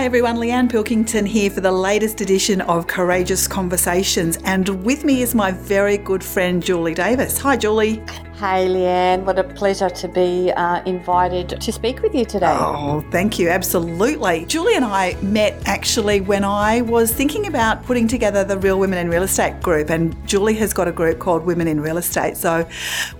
Hi 0.00 0.06
everyone, 0.06 0.36
Leanne 0.36 0.70
Pilkington 0.70 1.26
here 1.26 1.50
for 1.50 1.60
the 1.60 1.70
latest 1.70 2.22
edition 2.22 2.62
of 2.62 2.86
Courageous 2.86 3.46
Conversations, 3.46 4.38
and 4.44 4.66
with 4.82 5.04
me 5.04 5.20
is 5.20 5.34
my 5.34 5.50
very 5.50 5.98
good 5.98 6.24
friend 6.24 6.62
Julie 6.62 6.94
Davis. 6.94 7.36
Hi, 7.40 7.54
Julie. 7.54 8.02
Hey, 8.40 8.68
Leanne. 8.68 9.24
What 9.24 9.38
a 9.38 9.44
pleasure 9.44 9.90
to 9.90 10.08
be 10.08 10.50
uh, 10.52 10.82
invited 10.84 11.60
to 11.60 11.70
speak 11.70 12.00
with 12.00 12.14
you 12.14 12.24
today. 12.24 12.56
Oh, 12.58 13.04
thank 13.10 13.38
you. 13.38 13.50
Absolutely. 13.50 14.46
Julie 14.46 14.76
and 14.76 14.84
I 14.86 15.14
met 15.20 15.60
actually 15.66 16.22
when 16.22 16.42
I 16.42 16.80
was 16.80 17.12
thinking 17.12 17.48
about 17.48 17.84
putting 17.84 18.08
together 18.08 18.42
the 18.42 18.56
Real 18.56 18.78
Women 18.78 18.98
in 18.98 19.10
Real 19.10 19.24
Estate 19.24 19.62
group, 19.62 19.90
and 19.90 20.16
Julie 20.26 20.54
has 20.54 20.72
got 20.72 20.88
a 20.88 20.92
group 20.92 21.18
called 21.18 21.44
Women 21.44 21.68
in 21.68 21.82
Real 21.82 21.98
Estate. 21.98 22.38
So 22.38 22.66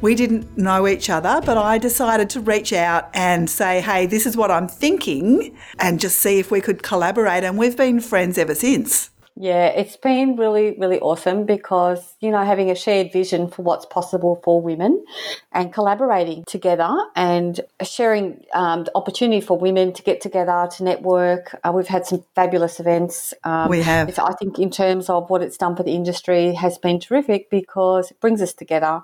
we 0.00 0.14
didn't 0.14 0.56
know 0.56 0.88
each 0.88 1.10
other, 1.10 1.42
but 1.44 1.58
I 1.58 1.76
decided 1.76 2.30
to 2.30 2.40
reach 2.40 2.72
out 2.72 3.10
and 3.12 3.50
say, 3.50 3.82
hey, 3.82 4.06
this 4.06 4.24
is 4.24 4.38
what 4.38 4.50
I'm 4.50 4.68
thinking, 4.68 5.54
and 5.78 6.00
just 6.00 6.18
see 6.20 6.38
if 6.38 6.50
we 6.50 6.62
could 6.62 6.82
collaborate. 6.82 7.44
And 7.44 7.58
we've 7.58 7.76
been 7.76 8.00
friends 8.00 8.38
ever 8.38 8.54
since. 8.54 9.10
Yeah, 9.42 9.68
it's 9.68 9.96
been 9.96 10.36
really, 10.36 10.76
really 10.76 11.00
awesome 11.00 11.46
because, 11.46 12.14
you 12.20 12.30
know, 12.30 12.44
having 12.44 12.70
a 12.70 12.74
shared 12.74 13.10
vision 13.10 13.48
for 13.48 13.62
what's 13.62 13.86
possible 13.86 14.38
for 14.44 14.60
women 14.60 15.02
and 15.50 15.72
collaborating 15.72 16.44
together 16.46 16.94
and 17.16 17.58
sharing 17.82 18.44
um, 18.52 18.84
the 18.84 18.94
opportunity 18.94 19.40
for 19.40 19.56
women 19.56 19.94
to 19.94 20.02
get 20.02 20.20
together, 20.20 20.68
to 20.76 20.84
network. 20.84 21.58
Uh, 21.64 21.72
we've 21.74 21.86
had 21.86 22.04
some 22.04 22.22
fabulous 22.34 22.80
events. 22.80 23.32
Um, 23.42 23.70
we 23.70 23.80
have. 23.80 24.10
I 24.18 24.34
think, 24.34 24.58
in 24.58 24.70
terms 24.70 25.08
of 25.08 25.30
what 25.30 25.40
it's 25.40 25.56
done 25.56 25.74
for 25.74 25.84
the 25.84 25.94
industry, 25.94 26.52
has 26.52 26.76
been 26.76 27.00
terrific 27.00 27.48
because 27.48 28.10
it 28.10 28.20
brings 28.20 28.42
us 28.42 28.52
together, 28.52 29.00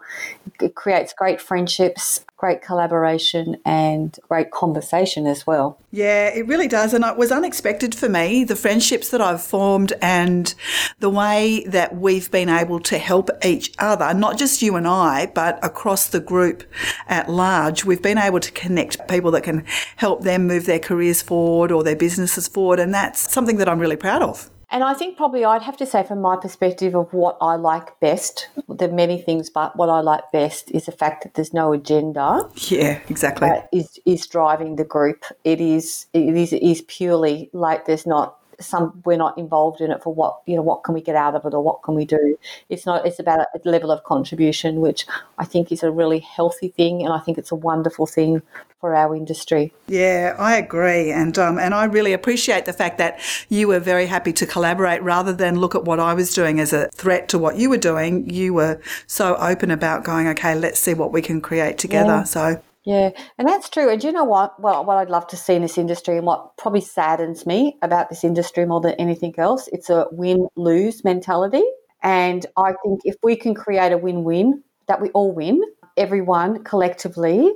it 0.61 0.75
creates 0.75 1.15
great 1.15 1.41
friendships, 1.41 2.27
great 2.37 2.61
collaboration 2.61 3.57
and 3.65 4.19
great 4.29 4.51
conversation 4.51 5.27
as 5.27 5.47
well. 5.47 5.79
Yeah, 5.91 6.29
it 6.29 6.47
really 6.47 6.69
does. 6.69 6.93
And 6.93 7.03
it 7.05 7.17
was 7.17 7.33
unexpected 7.33 7.95
for 7.95 8.09
me, 8.09 8.45
the 8.45 8.57
friendships 8.57 9.09
that 9.09 9.23
I've 9.23 9.43
formed 9.43 9.95
and 10.03 10.55
the 10.99 11.09
way 11.09 11.65
that 11.67 11.97
we've 11.97 12.31
been 12.31 12.51
able 12.51 12.81
to 12.81 12.99
help 12.99 13.31
each 13.43 13.73
other, 13.79 14.13
not 14.13 14.37
just 14.37 14.61
you 14.61 14.77
and 14.77 14.87
I, 14.87 15.27
but 15.35 15.59
across 15.65 16.09
the 16.09 16.21
group 16.21 16.65
at 17.09 17.31
large. 17.31 17.85
We've 17.87 18.03
been 18.03 18.19
able 18.19 18.41
to 18.41 18.53
connect 18.53 19.09
people 19.09 19.31
that 19.31 19.43
can 19.43 19.65
help 19.97 20.23
them 20.23 20.47
move 20.47 20.67
their 20.67 20.79
careers 20.79 21.23
forward 21.23 21.73
or 21.73 21.83
their 21.83 21.97
businesses 21.97 22.49
forward. 22.49 22.79
And 22.79 22.93
that's 22.93 23.33
something 23.33 23.57
that 23.57 23.69
I'm 23.69 23.79
really 23.79 23.97
proud 23.97 24.23
of. 24.23 24.51
And 24.71 24.83
I 24.83 24.95
think 24.95 25.17
probably 25.17 25.45
I'd 25.45 25.63
have 25.63 25.77
to 25.77 25.87
say, 25.87 26.03
from 26.03 26.21
my 26.21 26.37
perspective 26.37 26.97
of 26.97 27.13
what 27.13 27.37
I 27.41 27.55
like 27.55 27.99
best, 28.01 28.49
there 28.69 28.89
are 28.89 28.93
many 28.93 29.21
things, 29.21 29.49
but 29.49 29.77
what 29.77 29.89
I 29.89 30.01
like 30.01 30.33
best 30.33 30.71
is 30.73 30.87
the 30.87 30.93
fact 30.93 31.23
that 31.23 31.35
there's 31.35 31.55
no 31.55 31.73
agenda. 31.73 32.49
Yeah, 32.69 33.01
exactly. 33.09 33.49
is 33.73 33.99
is 34.05 34.27
driving 34.27 34.77
the 34.77 34.85
group. 34.85 35.25
It 35.45 35.61
is 35.61 36.07
it 36.13 36.37
is 36.37 36.53
it 36.53 36.63
is 36.63 36.83
purely 36.83 37.49
like 37.53 37.87
there's 37.87 38.07
not 38.07 38.39
some 38.61 39.03
we're 39.05 39.17
not 39.17 39.37
involved 39.39 39.81
in 39.81 39.91
it 39.91 40.03
for 40.03 40.15
what 40.15 40.41
you 40.47 40.57
know 40.57 40.63
what 40.63 40.85
can 40.85 40.95
we 40.95 41.01
get 41.01 41.17
out 41.17 41.35
of 41.35 41.45
it 41.45 41.55
or 41.55 41.63
what 41.63 41.83
can 41.83 41.95
we 41.95 42.05
do. 42.05 42.39
It's 42.69 42.87
not 42.87 43.07
it's 43.07 43.19
about 43.19 43.41
a 43.55 43.69
level 43.69 43.91
of 43.91 44.05
contribution 44.05 44.81
which 44.81 45.07
i 45.39 45.45
think 45.45 45.71
is 45.71 45.83
a 45.83 45.91
really 45.91 46.21
healthy 46.21 46.69
thing 46.69 47.03
and 47.03 47.13
i 47.13 47.19
think 47.19 47.39
it's 47.39 47.53
a 47.53 47.55
wonderful 47.55 48.07
thing 48.07 48.43
for 48.81 48.95
our 48.95 49.15
industry. 49.15 49.73
Yeah 49.87 50.35
i 50.39 50.57
agree 50.57 51.11
and 51.11 51.39
um, 51.39 51.59
and 51.59 51.75
i 51.75 51.85
really 51.85 52.13
appreciate 52.13 52.65
the 52.65 52.73
fact 52.73 52.99
that 52.99 53.21
you 53.49 53.69
were 53.69 53.81
very 53.81 54.07
happy 54.07 54.33
to 54.35 54.47
collaborate. 54.47 55.03
Rather 55.03 55.33
than 55.33 55.59
look 55.61 55.75
at 55.75 55.85
what 55.85 56.01
i 56.01 56.15
was 56.15 56.35
doing 56.35 56.61
as 56.61 56.73
a 56.73 56.89
threat 56.89 57.29
to 57.29 57.39
what 57.39 57.57
you 57.57 57.71
were 57.71 57.79
doing 57.79 58.29
you 58.29 58.55
were 58.55 58.81
so 59.07 59.37
open 59.37 59.71
about 59.71 60.05
going 60.05 60.27
okay 60.29 60.55
let's 60.55 60.79
see 60.79 60.95
what 60.95 61.13
we 61.13 61.23
can 61.23 61.41
create 61.41 61.79
together. 61.79 62.19
Yeah. 62.19 62.25
so 62.25 62.63
yeah, 62.87 63.11
and 63.37 63.49
that's 63.49 63.69
true. 63.69 63.91
And 63.91 64.03
you 64.03 64.13
know 64.13 64.23
what? 64.23 64.61
Well, 64.61 64.85
what 64.85 64.97
I'd 64.97 65.11
love 65.11 65.27
to 65.29 65.37
see 65.37 65.55
in 65.55 65.63
this 65.63 65.77
industry, 65.77 66.17
and 66.17 66.25
what 66.25 66.57
probably 66.57 66.81
saddens 66.81 67.45
me 67.45 67.77
about 67.83 68.09
this 68.09 68.23
industry 68.23 68.65
more 68.65 68.81
than 68.81 68.93
anything 68.93 69.35
else, 69.39 69.69
it's 69.73 69.91
a 69.91 70.07
win 70.13 70.47
lose 70.55 71.03
mentality. 71.03 71.65
And 72.05 72.47
I 72.57 72.75
think 72.85 73.01
if 73.03 73.17
we 73.25 73.35
can 73.35 73.55
create 73.55 73.91
a 73.91 73.99
win 73.99 74.23
win, 74.23 74.63
that 74.87 75.01
we 75.03 75.11
all 75.11 75.33
win, 75.33 75.61
everyone 75.97 76.63
collectively 76.63 77.53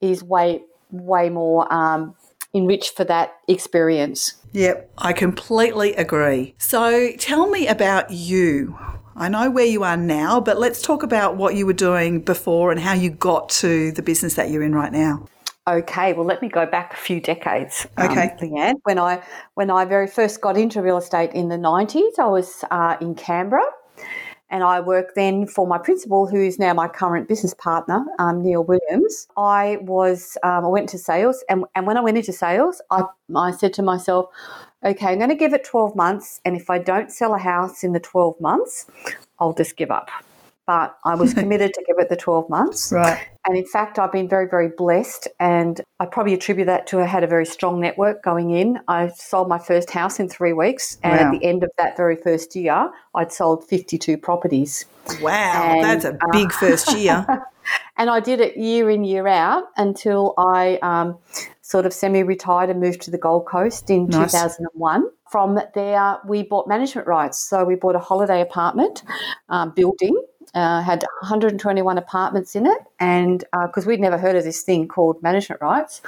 is 0.00 0.24
way, 0.24 0.62
way 0.90 1.30
more 1.30 1.72
um, 1.72 2.16
enriched 2.52 2.96
for 2.96 3.04
that 3.04 3.36
experience. 3.46 4.34
Yep, 4.54 4.90
I 4.98 5.12
completely 5.12 5.94
agree. 5.94 6.56
So 6.58 7.12
tell 7.16 7.48
me 7.48 7.68
about 7.68 8.10
you. 8.10 8.76
I 9.16 9.28
know 9.28 9.50
where 9.50 9.66
you 9.66 9.84
are 9.84 9.96
now, 9.96 10.40
but 10.40 10.58
let's 10.58 10.82
talk 10.82 11.02
about 11.02 11.36
what 11.36 11.54
you 11.54 11.66
were 11.66 11.72
doing 11.72 12.20
before 12.20 12.72
and 12.72 12.80
how 12.80 12.94
you 12.94 13.10
got 13.10 13.48
to 13.50 13.92
the 13.92 14.02
business 14.02 14.34
that 14.34 14.50
you're 14.50 14.62
in 14.62 14.74
right 14.74 14.92
now. 14.92 15.26
Okay, 15.66 16.12
well, 16.12 16.26
let 16.26 16.42
me 16.42 16.48
go 16.48 16.66
back 16.66 16.92
a 16.92 16.96
few 16.96 17.20
decades. 17.20 17.86
Um, 17.96 18.10
okay, 18.10 18.30
um, 18.30 18.38
Leanne, 18.38 18.74
when 18.82 18.98
I 18.98 19.22
when 19.54 19.70
I 19.70 19.86
very 19.86 20.06
first 20.06 20.40
got 20.40 20.58
into 20.58 20.82
real 20.82 20.98
estate 20.98 21.32
in 21.32 21.48
the 21.48 21.56
'90s, 21.56 22.18
I 22.18 22.26
was 22.26 22.64
uh, 22.70 22.96
in 23.00 23.14
Canberra, 23.14 23.64
and 24.54 24.62
I 24.62 24.78
worked 24.78 25.16
then 25.16 25.48
for 25.48 25.66
my 25.66 25.78
principal, 25.78 26.28
who 26.28 26.40
is 26.40 26.60
now 26.60 26.72
my 26.72 26.86
current 26.86 27.26
business 27.26 27.54
partner, 27.54 28.04
um, 28.20 28.40
Neil 28.40 28.62
Williams. 28.62 29.26
I 29.36 29.78
was 29.80 30.38
um, 30.44 30.64
I 30.64 30.68
went 30.68 30.88
to 30.90 30.98
sales, 30.98 31.42
and, 31.48 31.64
and 31.74 31.88
when 31.88 31.96
I 31.96 32.00
went 32.00 32.18
into 32.18 32.32
sales, 32.32 32.80
I 32.88 33.02
I 33.34 33.50
said 33.50 33.72
to 33.74 33.82
myself, 33.82 34.26
okay, 34.84 35.08
I'm 35.08 35.18
going 35.18 35.30
to 35.30 35.34
give 35.34 35.54
it 35.54 35.64
12 35.64 35.96
months. 35.96 36.40
And 36.44 36.56
if 36.56 36.70
I 36.70 36.78
don't 36.78 37.10
sell 37.10 37.34
a 37.34 37.38
house 37.38 37.82
in 37.82 37.94
the 37.94 37.98
12 37.98 38.40
months, 38.40 38.86
I'll 39.40 39.54
just 39.54 39.76
give 39.76 39.90
up. 39.90 40.08
But 40.66 40.96
I 41.04 41.14
was 41.14 41.34
committed 41.42 41.74
to 41.74 41.84
give 41.86 41.96
it 41.98 42.08
the 42.08 42.16
12 42.16 42.48
months. 42.48 42.92
Right. 42.92 43.28
And 43.46 43.56
in 43.56 43.66
fact, 43.66 43.98
I've 43.98 44.12
been 44.12 44.28
very, 44.28 44.48
very 44.48 44.68
blessed. 44.68 45.28
And 45.38 45.80
I 46.00 46.06
probably 46.06 46.34
attribute 46.34 46.66
that 46.66 46.86
to 46.88 47.00
I 47.00 47.04
had 47.04 47.22
a 47.22 47.26
very 47.26 47.46
strong 47.46 47.80
network 47.80 48.22
going 48.22 48.50
in. 48.50 48.78
I 48.88 49.08
sold 49.08 49.48
my 49.48 49.58
first 49.58 49.90
house 49.90 50.18
in 50.18 50.28
three 50.28 50.52
weeks. 50.52 50.98
And 51.02 51.18
wow. 51.18 51.26
at 51.26 51.38
the 51.38 51.46
end 51.46 51.62
of 51.62 51.70
that 51.78 51.96
very 51.96 52.16
first 52.16 52.56
year, 52.56 52.90
I'd 53.14 53.32
sold 53.32 53.64
52 53.68 54.16
properties. 54.18 54.86
Wow, 55.20 55.74
and, 55.74 55.84
that's 55.84 56.04
a 56.04 56.18
big 56.32 56.46
uh, 56.46 56.58
first 56.58 56.96
year. 56.96 57.26
and 57.96 58.10
I 58.10 58.20
did 58.20 58.40
it 58.40 58.56
year 58.56 58.90
in, 58.90 59.04
year 59.04 59.26
out 59.26 59.64
until 59.76 60.34
I 60.38 60.78
um, 60.82 61.18
sort 61.60 61.86
of 61.86 61.92
semi 61.92 62.22
retired 62.22 62.70
and 62.70 62.80
moved 62.80 63.02
to 63.02 63.10
the 63.10 63.18
Gold 63.18 63.46
Coast 63.46 63.90
in 63.90 64.06
nice. 64.06 64.32
2001. 64.32 65.08
From 65.30 65.58
there, 65.74 66.18
we 66.26 66.42
bought 66.44 66.68
management 66.68 67.08
rights. 67.08 67.38
So 67.38 67.64
we 67.64 67.74
bought 67.74 67.96
a 67.96 67.98
holiday 67.98 68.40
apartment 68.40 69.02
um, 69.48 69.72
building. 69.74 70.16
Uh, 70.54 70.82
had 70.82 71.02
121 71.22 71.98
apartments 71.98 72.54
in 72.54 72.66
it, 72.66 72.78
and 73.00 73.44
because 73.66 73.86
uh, 73.86 73.88
we'd 73.88 74.00
never 74.00 74.18
heard 74.18 74.36
of 74.36 74.44
this 74.44 74.62
thing 74.62 74.88
called 74.88 75.22
management 75.22 75.60
rights, 75.60 76.02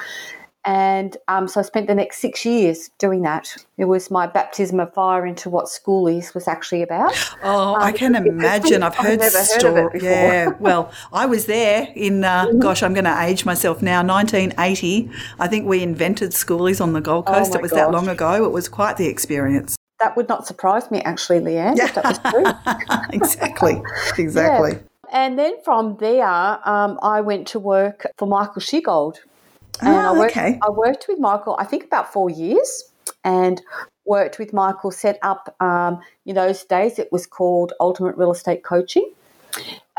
and 0.67 1.17
um, 1.29 1.47
so 1.47 1.61
I 1.61 1.63
spent 1.63 1.87
the 1.87 1.95
next 1.95 2.19
six 2.19 2.45
years 2.45 2.91
doing 2.99 3.23
that. 3.23 3.57
It 3.79 3.85
was 3.85 4.11
my 4.11 4.27
baptism 4.27 4.81
of 4.81 4.93
fire 4.93 5.25
into 5.25 5.49
what 5.49 5.67
schoolies 5.67 6.35
was 6.35 6.49
actually 6.49 6.83
about. 6.83 7.15
Oh, 7.45 7.77
um, 7.77 7.83
I 7.83 7.93
can 7.93 8.17
imagine. 8.17 8.83
I've 8.83 8.97
heard, 8.97 9.23
I've 9.23 9.31
stories. 9.31 10.03
Yeah, 10.03 10.49
well, 10.59 10.91
I 11.13 11.27
was 11.27 11.47
there 11.47 11.87
in, 11.95 12.25
uh, 12.25 12.47
mm-hmm. 12.47 12.59
gosh, 12.59 12.83
I'm 12.83 12.95
going 12.95 13.05
to 13.05 13.23
age 13.23 13.45
myself 13.45 13.81
now, 13.81 14.03
1980. 14.03 15.09
I 15.39 15.47
think 15.47 15.67
we 15.67 15.85
invented 15.85 16.33
schoolies 16.33 16.81
on 16.81 16.95
the 16.95 17.01
Gold 17.01 17.27
Coast. 17.27 17.53
Oh 17.55 17.59
it 17.59 17.63
was 17.63 17.71
gosh. 17.71 17.79
that 17.79 17.93
long 17.93 18.09
ago. 18.09 18.45
It 18.45 18.51
was 18.51 18.69
quite 18.69 18.97
the 18.97 19.07
experience. 19.07 19.77
That 20.01 20.17
would 20.17 20.29
not 20.29 20.47
surprise 20.47 20.91
me, 20.91 21.01
actually, 21.03 21.41
Leanne, 21.41 21.77
yeah. 21.77 21.91
that 21.93 22.05
was 22.05 22.19
true. 22.19 22.95
exactly, 23.13 23.83
exactly. 24.19 24.73
Yeah. 24.73 24.79
And 25.13 25.39
then 25.39 25.55
from 25.65 25.97
there, 25.99 26.27
um, 26.69 26.99
I 27.03 27.21
went 27.21 27.47
to 27.49 27.59
work 27.59 28.07
for 28.19 28.27
Michael 28.27 28.61
Sheargold 28.61 29.19
and 29.81 29.95
oh, 29.95 29.99
I 29.99 30.19
worked, 30.19 30.37
okay. 30.37 30.59
I 30.63 30.71
worked 30.71 31.07
with 31.09 31.19
Michael, 31.19 31.57
I 31.59 31.65
think 31.65 31.85
about 31.85 32.13
four 32.13 32.31
years, 32.31 32.85
and 33.25 33.61
worked 34.05 34.39
with 34.39 34.53
Michael, 34.53 34.91
set 34.91 35.19
up, 35.23 35.55
um, 35.61 36.01
in 36.25 36.35
those 36.35 36.65
days, 36.65 36.99
it 36.99 37.13
was 37.13 37.27
called 37.27 37.73
Ultimate 37.81 38.17
Real 38.17 38.33
Estate 38.33 38.63
Coaching. 38.63 39.13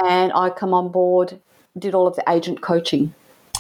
And 0.04 0.32
I 0.34 0.50
come 0.50 0.74
on 0.74 0.92
board, 0.92 1.40
did 1.78 1.94
all 1.94 2.08
of 2.08 2.16
the 2.16 2.24
agent 2.30 2.62
coaching. 2.62 3.14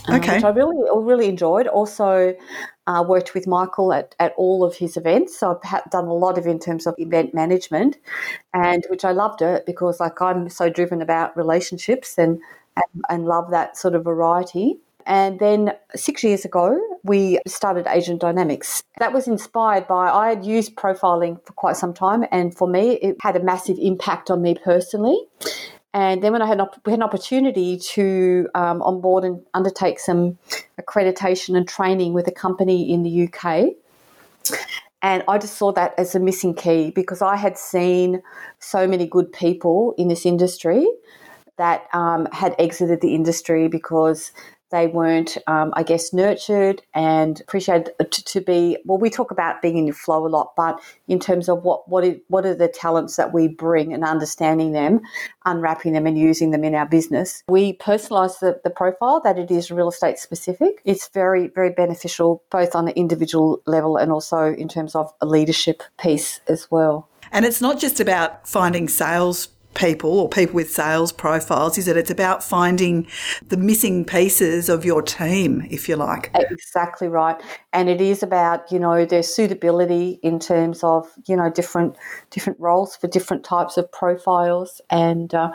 Um, 0.07 0.15
okay. 0.15 0.35
which 0.35 0.43
I 0.43 0.49
really, 0.49 0.77
really 0.95 1.27
enjoyed. 1.27 1.67
Also, 1.67 2.33
uh, 2.87 3.03
worked 3.07 3.33
with 3.33 3.47
Michael 3.47 3.91
at, 3.93 4.15
at 4.19 4.33
all 4.37 4.63
of 4.63 4.75
his 4.75 4.95
events. 4.95 5.37
So 5.37 5.59
I've 5.63 5.89
done 5.91 6.05
a 6.05 6.13
lot 6.13 6.37
of 6.37 6.47
in 6.47 6.59
terms 6.59 6.87
of 6.87 6.95
event 6.97 7.33
management, 7.33 7.97
and 8.53 8.85
which 8.89 9.03
I 9.03 9.11
loved 9.11 9.41
it 9.41 9.65
because 9.65 9.99
like 9.99 10.21
I'm 10.21 10.49
so 10.49 10.69
driven 10.69 11.01
about 11.01 11.35
relationships 11.35 12.17
and 12.17 12.39
and, 12.77 13.03
and 13.09 13.25
love 13.25 13.51
that 13.51 13.77
sort 13.77 13.95
of 13.95 14.03
variety. 14.03 14.77
And 15.07 15.39
then 15.39 15.71
six 15.95 16.21
years 16.23 16.43
ago, 16.43 16.77
we 17.03 17.39
started 17.47 17.87
Agent 17.87 18.19
Dynamics. 18.19 18.83
That 18.99 19.13
was 19.13 19.25
inspired 19.25 19.87
by, 19.87 20.09
I 20.09 20.27
had 20.27 20.45
used 20.45 20.75
profiling 20.75 21.43
for 21.45 21.53
quite 21.53 21.77
some 21.77 21.93
time, 21.93 22.25
and 22.29 22.55
for 22.55 22.67
me, 22.67 22.95
it 22.95 23.15
had 23.21 23.37
a 23.37 23.43
massive 23.43 23.77
impact 23.79 24.29
on 24.29 24.41
me 24.41 24.55
personally. 24.61 25.17
And 25.97 26.21
then 26.21 26.31
when 26.31 26.43
I 26.43 26.45
had 26.45 26.59
an, 26.59 26.67
had 26.85 26.93
an 26.93 27.01
opportunity 27.01 27.75
to 27.75 28.47
um, 28.53 28.83
onboard 28.83 29.23
and 29.23 29.43
undertake 29.55 29.99
some 29.99 30.37
accreditation 30.79 31.57
and 31.57 31.67
training 31.67 32.13
with 32.13 32.27
a 32.27 32.31
company 32.31 32.93
in 32.93 33.01
the 33.01 33.27
UK. 33.27 33.69
And 35.01 35.23
I 35.27 35.39
just 35.39 35.57
saw 35.57 35.71
that 35.71 35.95
as 35.97 36.13
a 36.13 36.19
missing 36.19 36.53
key 36.53 36.91
because 36.91 37.23
I 37.23 37.35
had 37.35 37.57
seen 37.57 38.21
so 38.59 38.85
many 38.85 39.07
good 39.07 39.33
people 39.33 39.95
in 39.97 40.07
this 40.07 40.23
industry 40.23 40.85
that 41.57 41.87
um, 41.93 42.27
had 42.31 42.53
exited 42.59 43.01
the 43.01 43.15
industry 43.15 43.67
because 43.67 44.31
they 44.69 44.87
weren't, 44.87 45.37
um, 45.47 45.71
I 45.75 45.83
guess, 45.83 46.13
nurtured 46.13 46.81
and 46.93 47.39
appreciated 47.41 47.91
to, 47.99 48.23
to, 48.23 48.41
be. 48.41 48.77
Well, 48.85 48.97
we 48.97 49.09
talk 49.09 49.31
about 49.31 49.61
being 49.61 49.77
in 49.77 49.87
your 49.87 49.95
flow 49.95 50.25
a 50.25 50.27
lot, 50.27 50.53
but 50.55 50.79
in 51.07 51.19
terms 51.19 51.47
of 51.47 51.63
what 51.63 51.87
what 51.89 52.03
is, 52.03 52.17
what 52.27 52.45
are 52.45 52.55
the 52.55 52.67
talents 52.67 53.15
that 53.15 53.33
we 53.33 53.47
bring 53.47 53.93
and 53.93 54.03
understanding 54.03 54.73
them, 54.73 55.01
unwrapping 55.45 55.93
them 55.93 56.05
and 56.05 56.17
using 56.17 56.51
them 56.51 56.63
in 56.63 56.75
our 56.75 56.85
business, 56.85 57.43
we 57.47 57.73
personalise 57.73 58.39
the, 58.39 58.59
the 58.63 58.69
profile 58.69 59.21
that 59.23 59.39
it 59.39 59.51
is 59.51 59.71
real 59.71 59.89
estate 59.89 60.19
specific. 60.19 60.81
It's 60.83 61.09
very 61.09 61.47
very 61.47 61.71
beneficial 61.71 62.43
both 62.49 62.75
on 62.75 62.85
the 62.85 62.97
individual 62.97 63.61
level 63.65 63.97
and 63.97 64.11
also 64.11 64.53
in 64.53 64.67
terms 64.67 64.95
of 64.95 65.13
a 65.21 65.25
leadership 65.25 65.81
piece 65.97 66.41
as 66.47 66.69
well. 66.69 67.07
And 67.31 67.45
it's 67.45 67.61
not 67.61 67.79
just 67.79 67.99
about 67.99 68.47
finding 68.47 68.87
sales 68.87 69.49
people 69.77 70.19
or 70.19 70.27
people 70.27 70.55
with 70.55 70.71
sales 70.71 71.11
profiles 71.11 71.77
is 71.77 71.85
that 71.85 71.95
it's 71.95 72.09
about 72.09 72.43
finding 72.43 73.07
the 73.47 73.55
missing 73.55 74.03
pieces 74.03 74.67
of 74.67 74.83
your 74.83 75.01
team, 75.01 75.65
if 75.69 75.87
you 75.87 75.95
like. 75.95 76.31
Exactly 76.33 77.07
right. 77.07 77.39
And 77.71 77.87
it 77.87 78.01
is 78.01 78.23
about, 78.23 78.69
you 78.71 78.79
know, 78.79 79.05
their 79.05 79.23
suitability 79.23 80.19
in 80.23 80.39
terms 80.39 80.83
of, 80.83 81.07
you 81.27 81.35
know, 81.35 81.49
different 81.49 81.95
different 82.31 82.59
roles 82.59 82.95
for 82.95 83.07
different 83.07 83.43
types 83.43 83.77
of 83.77 83.89
profiles. 83.91 84.81
And 84.89 85.33
uh, 85.33 85.51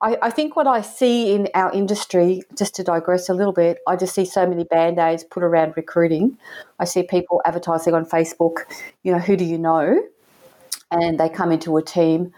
I, 0.00 0.16
I 0.22 0.30
think 0.30 0.56
what 0.56 0.66
I 0.66 0.80
see 0.80 1.34
in 1.34 1.48
our 1.54 1.72
industry, 1.72 2.42
just 2.56 2.74
to 2.76 2.84
digress 2.84 3.28
a 3.28 3.34
little 3.34 3.52
bit, 3.52 3.78
I 3.88 3.96
just 3.96 4.14
see 4.14 4.24
so 4.24 4.46
many 4.46 4.64
band-aids 4.64 5.24
put 5.24 5.42
around 5.42 5.74
recruiting. 5.76 6.38
I 6.78 6.84
see 6.84 7.02
people 7.02 7.42
advertising 7.44 7.94
on 7.94 8.04
Facebook, 8.04 8.64
you 9.02 9.12
know, 9.12 9.18
who 9.18 9.36
do 9.36 9.44
you 9.44 9.58
know? 9.58 10.00
And 10.94 11.18
they 11.18 11.28
come 11.28 11.50
into 11.50 11.76
a 11.76 11.82
team. 11.82 12.32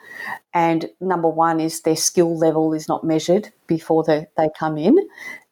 And 0.55 0.89
number 1.01 1.29
one 1.29 1.61
is 1.61 1.83
their 1.83 1.97
skill 1.97 2.37
level 2.37 2.73
is 2.73 2.89
not 2.89 3.05
measured 3.05 3.51
before 3.67 4.03
they, 4.05 4.27
they 4.37 4.49
come 4.59 4.79
in 4.79 4.97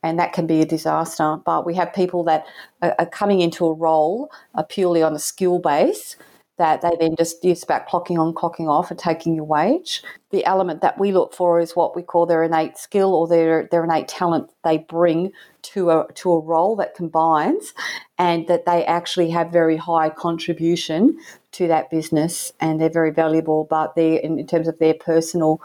and 0.03 0.19
that 0.19 0.33
can 0.33 0.47
be 0.47 0.63
a 0.63 0.67
disaster. 0.67 1.37
But 1.45 1.67
we 1.67 1.75
have 1.75 1.93
people 1.93 2.25
that 2.25 2.47
are, 2.81 2.95
are 2.99 3.07
coming 3.07 3.41
into 3.41 3.67
a 3.67 3.75
role 3.75 4.31
uh, 4.55 4.63
purely 4.63 5.03
on 5.03 5.15
a 5.15 5.19
skill 5.19 5.59
base 5.59 6.17
that 6.57 6.83
they 6.83 6.93
then 7.01 7.17
just 7.17 7.45
it's 7.45 7.65
about 7.65 7.89
clocking 7.89 8.19
on, 8.19 8.33
clocking 8.33 8.69
off, 8.69 8.91
and 8.91 8.99
taking 8.99 9.35
your 9.35 9.45
wage. 9.45 10.03
The 10.31 10.45
element 10.45 10.83
that 10.83 10.99
we 10.99 11.13
look 11.13 11.35
for 11.35 11.59
is 11.59 11.75
what 11.75 11.97
we 11.97 12.03
call 12.03 12.27
their 12.27 12.43
innate 12.43 12.77
skill 12.79 13.15
or 13.15 13.27
their 13.27 13.69
their 13.71 13.85
innate 13.85 14.09
talent 14.09 14.51
they 14.63 14.79
bring 14.79 15.33
to 15.63 15.91
a 15.91 16.07
to 16.15 16.33
a 16.33 16.41
role 16.41 16.77
that 16.77 16.95
combines, 16.95 17.75
and 18.19 18.47
that 18.47 18.67
they 18.67 18.85
actually 18.85 19.31
have 19.31 19.51
very 19.51 19.77
high 19.77 20.11
contribution 20.11 21.19
to 21.53 21.67
that 21.69 21.91
business, 21.91 22.53
and 22.61 22.81
they're 22.81 22.89
very 22.91 23.11
valuable. 23.11 23.67
But 23.69 23.95
they, 23.95 24.23
in 24.23 24.47
terms 24.47 24.69
of 24.69 24.79
their 24.79 24.95
personal 24.95 25.61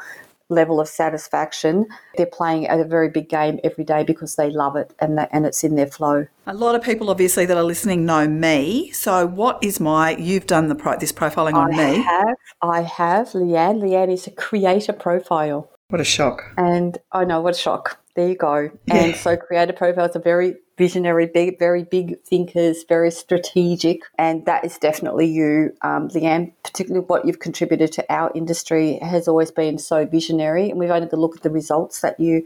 level 0.49 0.79
of 0.79 0.87
satisfaction. 0.87 1.87
They're 2.17 2.25
playing 2.25 2.67
a 2.69 2.83
very 2.83 3.09
big 3.09 3.29
game 3.29 3.59
every 3.63 3.83
day 3.83 4.03
because 4.03 4.35
they 4.35 4.49
love 4.49 4.75
it 4.75 4.93
and 4.99 5.17
that, 5.17 5.29
and 5.31 5.45
it's 5.45 5.63
in 5.63 5.75
their 5.75 5.87
flow. 5.87 6.27
A 6.47 6.53
lot 6.53 6.75
of 6.75 6.81
people, 6.81 7.09
obviously, 7.09 7.45
that 7.45 7.57
are 7.57 7.63
listening 7.63 8.05
know 8.05 8.27
me. 8.27 8.91
So, 8.91 9.25
what 9.25 9.63
is 9.63 9.79
my? 9.79 10.15
You've 10.17 10.47
done 10.47 10.67
the 10.67 10.75
pro, 10.75 10.97
this 10.97 11.11
profiling 11.11 11.53
on 11.53 11.73
I 11.73 11.77
me. 11.77 11.83
I 11.83 12.01
have, 12.01 12.37
I 12.61 12.81
have. 12.81 13.27
Leanne. 13.29 13.81
Leanne 13.81 14.11
is 14.11 14.27
a 14.27 14.31
creator 14.31 14.93
profile. 14.93 15.69
What 15.89 15.99
a 15.99 16.05
shock! 16.05 16.43
And 16.55 16.97
I 17.11 17.25
know 17.25 17.41
what 17.41 17.55
a 17.55 17.57
shock. 17.57 17.99
There 18.15 18.29
you 18.29 18.35
go. 18.35 18.69
Yeah. 18.85 18.95
And 18.95 19.15
so, 19.15 19.35
creator 19.35 19.73
profiles 19.73 20.15
are 20.15 20.21
very 20.21 20.55
visionary, 20.77 21.25
big, 21.25 21.57
very 21.57 21.83
big 21.83 22.21
thinkers, 22.23 22.85
very 22.87 23.09
strategic, 23.09 24.01
and 24.17 24.45
that 24.45 24.63
is 24.63 24.77
definitely 24.77 25.25
you, 25.25 25.73
um, 25.81 26.07
Leanne. 26.09 26.53
Particularly 26.63 27.05
what 27.07 27.25
you've 27.25 27.39
contributed 27.39 27.91
to 27.93 28.13
our 28.13 28.31
industry 28.35 28.99
has 29.01 29.27
always 29.27 29.49
been 29.49 29.79
so 29.79 30.05
visionary, 30.05 30.69
and 30.69 30.79
we've 30.79 30.91
only 30.91 31.09
to 31.09 31.15
look 31.15 31.35
at 31.35 31.41
the 31.41 31.49
results 31.49 32.01
that 32.01 32.19
you 32.19 32.45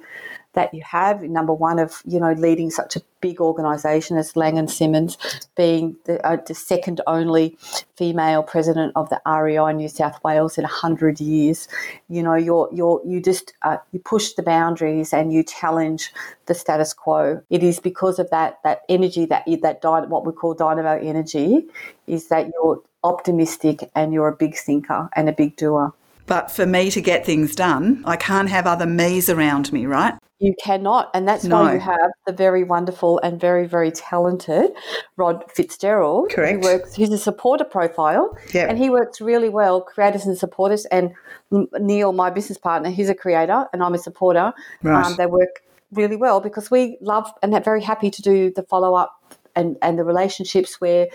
that 0.53 0.73
you 0.73 0.81
have. 0.83 1.21
Number 1.23 1.53
one 1.53 1.79
of 1.79 2.01
you 2.05 2.19
know 2.19 2.33
leading 2.33 2.69
such 2.69 2.95
a 2.95 3.01
big 3.21 3.39
organisation 3.39 4.17
as 4.17 4.35
Laing 4.35 4.67
& 4.67 4.67
Simmons, 4.67 5.17
being 5.55 5.95
the, 6.03 6.25
uh, 6.27 6.38
the, 6.45 6.53
second 6.53 7.00
only 7.07 7.57
female 7.95 8.44
president 8.44 8.91
of 8.97 9.09
the 9.09 9.21
REI 9.25 9.71
New 9.73 9.88
South 9.88 10.21
Wales 10.23 10.57
in 10.57 10.65
hundred 10.65 11.19
years. 11.21 11.67
You 12.09 12.23
know, 12.23 12.35
you're 12.35 12.69
you're 12.73 13.01
you 13.05 13.21
just 13.21 13.53
uh, 13.61 13.77
you 13.91 14.00
push 14.00 14.33
the 14.33 14.44
boundaries 14.44 15.13
and 15.13 15.31
you 15.33 15.44
challenge 15.44 16.11
the 16.45 16.53
status 16.53 16.94
quo. 16.94 17.41
It 17.50 17.63
is 17.63 17.79
because 17.79 18.19
of 18.19 18.29
that 18.31 18.59
that 18.63 18.81
energy 18.89 19.25
that 19.25 19.45
that 19.61 20.09
what 20.09 20.25
we 20.25 20.33
call 20.33 20.53
dynamo 20.53 21.00
energy 21.00 21.65
is 22.07 22.27
that 22.27 22.50
you're 22.53 22.81
optimistic 23.03 23.89
and 23.95 24.13
you're 24.13 24.27
a 24.27 24.35
big 24.35 24.55
thinker 24.55 25.09
and 25.15 25.29
a 25.29 25.33
big 25.33 25.55
doer. 25.55 25.94
But 26.25 26.51
for 26.51 26.65
me 26.65 26.89
to 26.91 27.01
get 27.01 27.25
things 27.25 27.55
done, 27.55 28.03
I 28.05 28.15
can't 28.15 28.49
have 28.49 28.65
other 28.65 28.85
me's 28.85 29.29
around 29.29 29.73
me, 29.73 29.85
right? 29.85 30.15
You 30.39 30.53
cannot. 30.61 31.09
And 31.13 31.27
that's 31.27 31.45
no. 31.45 31.61
why 31.61 31.73
you 31.73 31.79
have 31.79 32.11
the 32.25 32.33
very 32.33 32.63
wonderful 32.63 33.19
and 33.19 33.39
very, 33.39 33.65
very 33.65 33.91
talented 33.91 34.71
Rod 35.15 35.43
Fitzgerald. 35.51 36.31
Correct. 36.31 36.63
Who 36.63 36.69
works, 36.69 36.93
he's 36.93 37.11
a 37.11 37.17
supporter 37.17 37.63
profile. 37.63 38.37
Yep. 38.53 38.69
And 38.69 38.77
he 38.77 38.89
works 38.89 39.21
really 39.21 39.49
well, 39.49 39.81
creators 39.81 40.25
and 40.25 40.37
supporters. 40.37 40.85
And 40.87 41.13
Neil, 41.51 42.11
my 42.13 42.29
business 42.29 42.57
partner, 42.57 42.89
he's 42.89 43.09
a 43.09 43.15
creator 43.15 43.67
and 43.71 43.81
I'm 43.83 43.93
a 43.93 43.99
supporter. 43.99 44.53
Right. 44.81 45.05
Um, 45.05 45.15
they 45.17 45.27
work 45.27 45.61
really 45.91 46.15
well 46.15 46.41
because 46.41 46.71
we 46.71 46.97
love 46.99 47.31
and 47.41 47.53
are 47.53 47.61
very 47.61 47.81
happy 47.81 48.09
to 48.09 48.21
do 48.21 48.51
the 48.53 48.63
follow 48.63 48.95
up 48.95 49.37
and, 49.55 49.77
and 49.81 50.00
the 50.00 50.03
relationships 50.03 50.81
where 50.81 51.07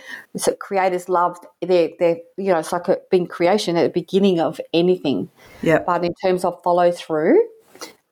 creators 0.59 1.09
love 1.09 1.39
their, 1.63 1.91
their 1.99 2.17
you 2.37 2.53
know 2.53 2.59
it's 2.59 2.73
like 2.73 2.89
a, 2.89 2.99
being 3.11 3.27
creation 3.27 3.77
at 3.77 3.83
the 3.83 4.01
beginning 4.01 4.41
of 4.41 4.61
anything 4.73 5.29
yeah 5.63 5.79
but 5.87 6.05
in 6.05 6.15
terms 6.23 6.45
of 6.45 6.63
follow 6.63 6.91
through 6.93 7.41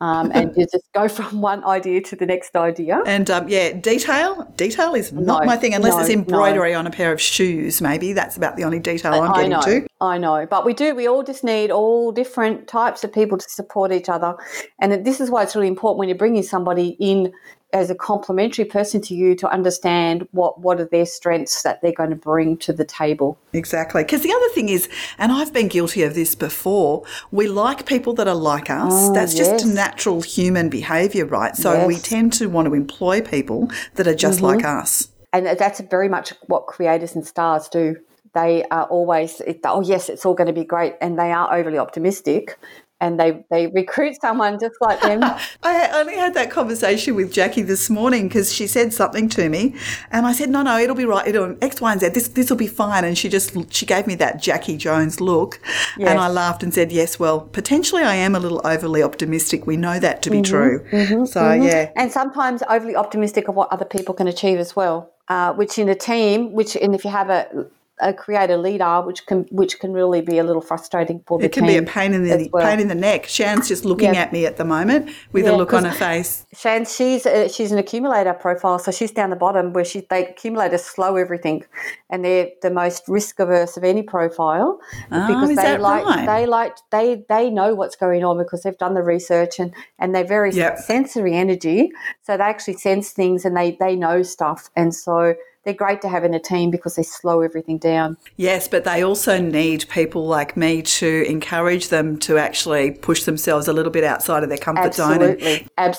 um, 0.01 0.31
and 0.35 0.53
you 0.57 0.67
just 0.67 0.93
go 0.93 1.09
from 1.09 1.41
one 1.41 1.65
idea 1.65 2.01
to 2.03 2.17
the 2.17 2.27
next 2.27 2.55
idea. 2.57 3.03
And 3.07 3.31
um, 3.31 3.49
yeah, 3.49 3.73
detail 3.73 4.51
detail 4.57 4.95
is 4.95 5.13
not 5.13 5.43
no, 5.43 5.47
my 5.47 5.57
thing 5.57 5.75
unless 5.75 5.95
no, 5.95 6.01
it's 6.01 6.11
embroidery 6.11 6.73
no. 6.73 6.81
on 6.81 6.87
a 6.87 6.91
pair 6.91 7.13
of 7.13 7.21
shoes. 7.21 7.81
Maybe 7.81 8.13
that's 8.13 8.37
about 8.37 8.57
the 8.57 8.65
only 8.65 8.79
detail 8.79 9.15
I'm 9.15 9.33
getting 9.33 9.51
know, 9.51 9.63
to. 9.63 9.87
I 10.01 10.19
know, 10.19 10.47
but 10.49 10.65
we 10.65 10.75
do. 10.75 10.95
We 10.95 11.07
all 11.07 11.23
just 11.23 11.45
need 11.45 11.71
all 11.71 12.13
different 12.13 12.69
types 12.69 13.05
of 13.05 13.13
people 13.13 13.39
to 13.39 13.49
support 13.49 13.93
each 13.93 14.09
other, 14.09 14.37
and 14.81 15.05
this 15.05 15.21
is 15.21 15.31
why 15.31 15.43
it's 15.43 15.57
really 15.57 15.69
important 15.69 15.99
when 15.99 16.09
you're 16.09 16.19
bringing 16.19 16.43
somebody 16.43 16.97
in 17.01 17.33
as 17.73 17.91
a 17.91 17.95
complementary 17.95 18.65
person 18.65 19.01
to 19.03 19.15
you 19.15 19.35
to 19.35 19.49
understand 19.49 20.27
what 20.31 20.61
what 20.61 20.81
are 20.81 20.87
their 20.87 21.07
strengths 21.07 21.63
that 21.63 21.83
they're 21.83 21.93
going 21.93 22.11
to 22.11 22.17
bring 22.17 22.57
to 22.59 22.73
the 22.73 22.85
table. 22.85 23.39
Exactly. 23.53 24.03
Because 24.03 24.23
the 24.23 24.33
other 24.33 24.49
thing 24.51 24.69
is, 24.69 24.89
and 25.19 25.33
I've 25.33 25.53
been 25.53 25.69
guilty 25.69 26.03
of 26.03 26.15
this 26.15 26.35
before, 26.35 27.05
we 27.31 27.49
like 27.49 27.87
people 27.87 28.15
that 28.15 28.29
are 28.29 28.35
like 28.35 28.71
us. 28.71 28.93
Oh, 28.93 29.13
That's 29.13 29.35
yes. 29.35 29.49
just 29.49 29.67
natural 29.67 30.23
human 30.23 30.69
behavior, 30.69 31.27
right? 31.27 31.57
So 31.57 31.73
yes. 31.73 31.87
we 31.87 31.97
tend 31.97 32.33
to 32.35 32.49
want 32.49 32.67
to 32.69 32.75
employ 32.75 33.21
people 33.21 33.71
that 33.95 34.07
are 34.07 34.15
just 34.15 34.39
mm-hmm. 34.39 34.57
like 34.57 34.65
us. 34.65 35.09
And 35.33 35.47
that's 35.59 35.81
very 35.81 36.09
much 36.09 36.33
what 36.47 36.67
creators 36.67 37.15
and 37.15 37.27
stars 37.27 37.69
do 37.69 37.97
they 38.37 38.65
are 38.71 38.85
always 38.85 39.41
oh 39.65 39.81
yes 39.81 40.11
it's 40.11 40.27
all 40.27 40.35
going 40.35 40.47
to 40.47 40.53
be 40.53 40.65
great 40.65 40.95
and 41.01 41.19
they 41.19 41.33
are 41.33 41.53
overly 41.55 41.79
optimistic 41.79 42.59
and 43.01 43.21
they, 43.21 43.45
they 43.51 43.67
recruit 43.67 44.21
someone 44.21 44.59
just 44.59 44.77
like 44.81 45.01
them. 45.01 45.21
I 45.63 45.91
only 45.93 46.17
had 46.17 46.35
that 46.35 46.51
conversation 46.51 47.15
with 47.15 47.33
Jackie 47.33 47.63
this 47.63 47.91
morning 47.91 48.29
because 48.29 48.53
she 48.53 48.67
said 48.67 48.93
something 48.93 49.29
to 49.31 49.49
me, 49.49 49.75
and 50.11 50.27
I 50.27 50.33
said, 50.33 50.49
"No, 50.49 50.63
no, 50.63 50.79
it'll 50.79 50.97
be 50.97 51.05
right. 51.05 51.27
It'll 51.27 51.57
X, 51.61 51.81
Y, 51.81 51.93
and 51.93 52.01
Z. 52.01 52.09
This 52.11 52.29
this 52.29 52.49
will 52.51 52.57
be 52.57 52.67
fine." 52.67 53.05
And 53.05 53.17
she 53.17 53.29
just 53.29 53.55
she 53.73 53.85
gave 53.85 54.07
me 54.07 54.15
that 54.17 54.41
Jackie 54.41 54.77
Jones 54.77 55.21
look, 55.21 55.61
yes. 55.99 56.09
and 56.09 56.19
I 56.19 56.29
laughed 56.29 56.63
and 56.63 56.73
said, 56.73 56.91
"Yes, 56.91 57.19
well, 57.19 57.41
potentially 57.41 58.03
I 58.03 58.15
am 58.15 58.35
a 58.35 58.39
little 58.39 58.61
overly 58.65 59.03
optimistic. 59.03 59.67
We 59.67 59.77
know 59.77 59.99
that 59.99 60.23
to 60.23 60.31
be 60.31 60.39
mm-hmm, 60.39 60.53
true. 60.53 60.87
Mm-hmm, 60.91 61.25
so 61.27 61.41
mm-hmm. 61.43 61.65
yeah, 61.65 61.91
and 61.97 62.11
sometimes 62.11 62.63
overly 62.69 62.97
optimistic 62.97 63.49
of 63.49 63.55
what 63.55 63.71
other 63.73 63.85
people 63.85 64.15
can 64.15 64.27
achieve 64.27 64.59
as 64.59 64.75
well." 64.75 65.13
Uh, 65.29 65.53
which 65.55 65.77
in 65.77 65.89
a 65.89 65.95
team, 65.95 66.53
which 66.53 66.77
and 66.77 66.95
if 66.95 67.05
you 67.05 67.11
have 67.11 67.31
a 67.31 67.67
Uh, 67.99 68.07
a 68.07 68.13
creator 68.13 68.57
leader, 68.57 69.03
which 69.03 69.27
can 69.27 69.47
which 69.51 69.79
can 69.81 69.93
really 69.93 70.21
be 70.21 70.39
a 70.39 70.45
little 70.45 70.63
frustrating 70.63 71.23
for 71.27 71.39
the 71.39 71.47
It 71.47 71.53
can 71.53 71.67
be 71.67 71.77
a 71.77 71.83
pain 71.83 72.13
in 72.13 72.25
the 72.25 72.51
well. 72.53 72.65
pain 72.65 72.79
in 72.79 72.89
the 72.89 72.95
neck. 72.95 73.27
Shan's 73.27 73.69
just 73.69 73.85
looking 73.85 74.15
yeah. 74.15 74.21
at 74.21 74.33
me 74.33 74.47
at 74.47 74.57
the 74.57 74.65
moment 74.65 75.11
with 75.33 75.45
yeah, 75.45 75.53
a 75.53 75.57
look 75.57 75.73
on 75.73 75.85
her 75.85 75.93
face. 75.93 76.47
Shan, 76.55 76.85
she's 76.85 77.27
a, 77.27 77.49
she's 77.49 77.73
an 77.73 77.79
accumulator 77.79 78.35
profile, 78.35 78.79
so 78.79 78.93
she's 78.93 79.13
down 79.13 79.31
the 79.31 79.37
bottom 79.37 79.73
where 79.73 79.85
she 79.85 80.07
they 80.11 80.27
accumulators 80.27 80.85
slow 80.85 81.17
everything, 81.17 81.65
and 82.11 82.25
they're 82.25 82.49
the 82.63 82.71
most 82.71 83.09
risk 83.09 83.41
averse 83.41 83.77
of 83.77 83.85
any 83.85 84.03
profile 84.03 84.79
oh, 85.11 85.27
because 85.27 85.57
they 85.57 85.79
like 85.79 86.05
right? 86.05 86.27
they 86.27 86.47
like 86.47 86.77
they 86.91 87.25
they 87.29 87.51
know 87.51 87.75
what's 87.75 87.97
going 87.97 88.25
on 88.25 88.39
because 88.39 88.63
they've 88.63 88.79
done 88.79 88.95
the 88.95 89.03
research 89.03 89.59
and 89.59 89.73
and 89.99 90.15
they're 90.15 90.25
very 90.25 90.53
yep. 90.53 90.79
sensory 90.79 91.35
energy, 91.35 91.91
so 92.23 92.37
they 92.37 92.45
actually 92.45 92.75
sense 92.75 93.11
things 93.11 93.45
and 93.45 93.57
they 93.57 93.77
they 93.81 93.97
know 93.97 94.23
stuff, 94.23 94.71
and 94.77 94.95
so 94.95 95.35
they're 95.67 95.75
great 95.75 96.01
to 96.01 96.09
have 96.09 96.25
in 96.25 96.33
a 96.33 96.39
team 96.39 96.71
because 96.71 96.95
they 96.95 97.03
slow 97.03 97.41
everything 97.43 97.77
down. 97.77 98.17
Yes, 98.37 98.69
but 98.69 98.85
they 98.85 99.03
also 99.03 99.39
need 99.39 99.87
people 99.89 100.27
like 100.27 100.57
me 100.57 100.81
to 100.81 101.25
encourage 101.29 101.89
them 101.89 102.19
to 102.21 102.39
actually 102.39 102.93
push 102.93 103.25
themselves 103.25 103.67
a 103.67 103.73
little 103.73 103.91
bit 103.91 104.05
outside 104.05 104.45
of 104.45 104.49
their 104.49 104.59
comfort 104.59 104.87
Absolutely. 104.87 105.41
zone. 105.43 105.69
Absolutely. 105.77 105.97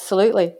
Absolutely. 0.47 0.55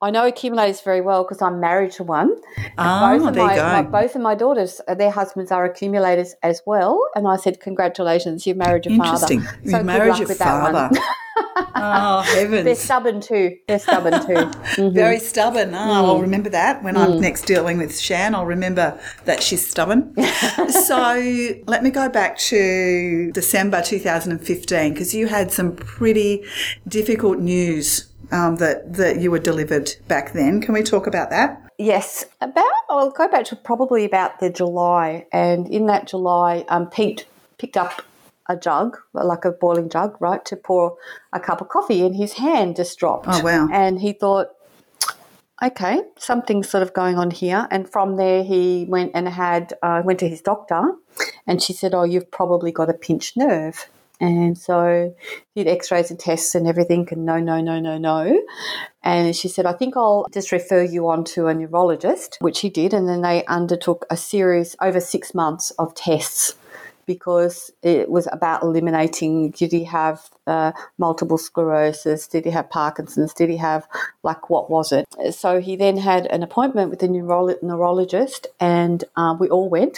I 0.00 0.10
know 0.10 0.26
accumulators 0.26 0.80
very 0.80 1.00
well 1.00 1.24
because 1.24 1.42
I'm 1.42 1.58
married 1.58 1.90
to 1.92 2.04
one. 2.04 2.36
Oh, 2.78 3.18
both 3.18 3.28
of 3.28 3.34
there 3.34 3.46
my, 3.46 3.54
you 3.54 3.60
go. 3.60 3.72
My, 3.72 3.82
both 3.82 4.14
of 4.14 4.22
my 4.22 4.34
daughters, 4.34 4.80
uh, 4.86 4.94
their 4.94 5.10
husbands 5.10 5.50
are 5.50 5.64
accumulators 5.64 6.34
as 6.42 6.62
well. 6.64 7.04
And 7.16 7.26
I 7.26 7.36
said, 7.36 7.58
congratulations, 7.60 8.46
you've 8.46 8.56
married 8.56 8.86
your 8.86 8.94
Interesting. 8.94 9.40
father. 9.40 9.58
So 9.70 9.78
you 9.78 9.84
married 9.84 10.18
your 10.18 10.28
father. 10.28 10.90
Oh, 11.56 12.20
heavens. 12.34 12.64
They're 12.64 12.74
stubborn 12.74 13.20
too. 13.20 13.56
They're 13.66 13.78
stubborn 13.78 14.26
too. 14.26 14.50
Mm-hmm. 14.72 14.94
Very 14.94 15.18
stubborn. 15.18 15.74
Oh, 15.74 16.06
I'll 16.06 16.20
remember 16.20 16.48
that 16.48 16.82
when 16.82 16.96
I'm 16.96 17.20
next 17.20 17.42
dealing 17.42 17.76
with 17.76 17.98
Shan. 17.98 18.34
I'll 18.34 18.46
remember 18.46 18.98
that 19.26 19.42
she's 19.42 19.66
stubborn. 19.66 20.14
so 20.70 21.62
let 21.66 21.82
me 21.82 21.90
go 21.90 22.08
back 22.08 22.38
to 22.38 23.30
December 23.32 23.82
2015 23.82 24.92
because 24.92 25.14
you 25.14 25.26
had 25.26 25.52
some 25.52 25.76
pretty 25.76 26.44
difficult 26.88 27.38
news 27.38 28.08
um, 28.30 28.56
that 28.56 28.94
that 28.94 29.20
you 29.20 29.30
were 29.30 29.38
delivered 29.38 29.92
back 30.08 30.32
then. 30.32 30.60
Can 30.60 30.74
we 30.74 30.82
talk 30.82 31.06
about 31.06 31.30
that? 31.30 31.62
Yes, 31.78 32.24
about 32.40 32.64
I'll 32.88 33.10
go 33.10 33.28
back 33.28 33.44
to 33.46 33.56
probably 33.56 34.04
about 34.04 34.40
the 34.40 34.50
July, 34.50 35.26
and 35.32 35.68
in 35.68 35.86
that 35.86 36.06
July, 36.06 36.64
um, 36.68 36.88
Pete 36.88 37.26
picked 37.58 37.76
up 37.76 38.02
a 38.48 38.56
jug, 38.56 38.98
like 39.12 39.44
a 39.44 39.52
boiling 39.52 39.88
jug, 39.88 40.16
right, 40.20 40.44
to 40.46 40.56
pour 40.56 40.96
a 41.32 41.40
cup 41.40 41.60
of 41.60 41.68
coffee, 41.68 42.04
and 42.04 42.16
his 42.16 42.34
hand 42.34 42.76
just 42.76 42.98
dropped. 42.98 43.26
Oh, 43.28 43.42
wow. 43.42 43.68
And 43.72 44.00
he 44.00 44.12
thought, 44.12 44.48
okay, 45.62 46.02
something's 46.18 46.68
sort 46.68 46.82
of 46.82 46.92
going 46.92 47.16
on 47.16 47.30
here. 47.30 47.68
And 47.70 47.88
from 47.88 48.16
there, 48.16 48.42
he 48.42 48.86
went 48.88 49.12
and 49.14 49.28
had 49.28 49.74
uh, 49.82 50.02
went 50.04 50.18
to 50.20 50.28
his 50.28 50.40
doctor, 50.40 50.92
and 51.46 51.62
she 51.62 51.72
said, 51.72 51.94
"Oh, 51.94 52.04
you've 52.04 52.30
probably 52.30 52.72
got 52.72 52.90
a 52.90 52.94
pinched 52.94 53.36
nerve." 53.36 53.88
And 54.20 54.56
so 54.56 55.16
he 55.52 55.64
did 55.64 55.70
X-rays 55.70 56.12
and 56.12 56.18
tests 56.18 56.54
and 56.54 56.68
everything, 56.68 57.08
and 57.10 57.26
no, 57.26 57.40
no, 57.40 57.60
no, 57.60 57.80
no, 57.80 57.98
no. 57.98 58.40
And 59.02 59.34
she 59.34 59.48
said, 59.48 59.66
I 59.66 59.72
think 59.72 59.96
I'll 59.96 60.28
just 60.32 60.52
refer 60.52 60.84
you 60.84 61.08
on 61.08 61.24
to 61.34 61.48
a 61.48 61.54
neurologist, 61.54 62.38
which 62.40 62.60
he 62.60 62.70
did. 62.70 62.94
And 62.94 63.08
then 63.08 63.22
they 63.22 63.44
undertook 63.46 64.06
a 64.10 64.16
series 64.16 64.76
over 64.80 65.00
six 65.00 65.34
months 65.34 65.72
of 65.72 65.96
tests 65.96 66.54
because 67.14 67.56
it 67.82 68.10
was 68.16 68.26
about 68.38 68.62
eliminating 68.62 69.50
did 69.60 69.72
he 69.78 69.84
have 69.84 70.16
uh, 70.46 70.70
multiple 70.98 71.38
sclerosis 71.38 72.20
did 72.32 72.44
he 72.46 72.50
have 72.58 72.68
parkinson's 72.70 73.32
did 73.34 73.48
he 73.54 73.58
have 73.70 73.82
like 74.28 74.42
what 74.52 74.64
was 74.70 74.92
it 74.98 75.04
so 75.42 75.60
he 75.66 75.72
then 75.84 75.96
had 76.10 76.26
an 76.36 76.42
appointment 76.42 76.90
with 76.90 77.02
a 77.02 77.08
neuro- 77.08 77.56
neurologist 77.62 78.46
and 78.60 78.98
uh, 79.16 79.34
we 79.42 79.48
all 79.48 79.68
went 79.78 79.96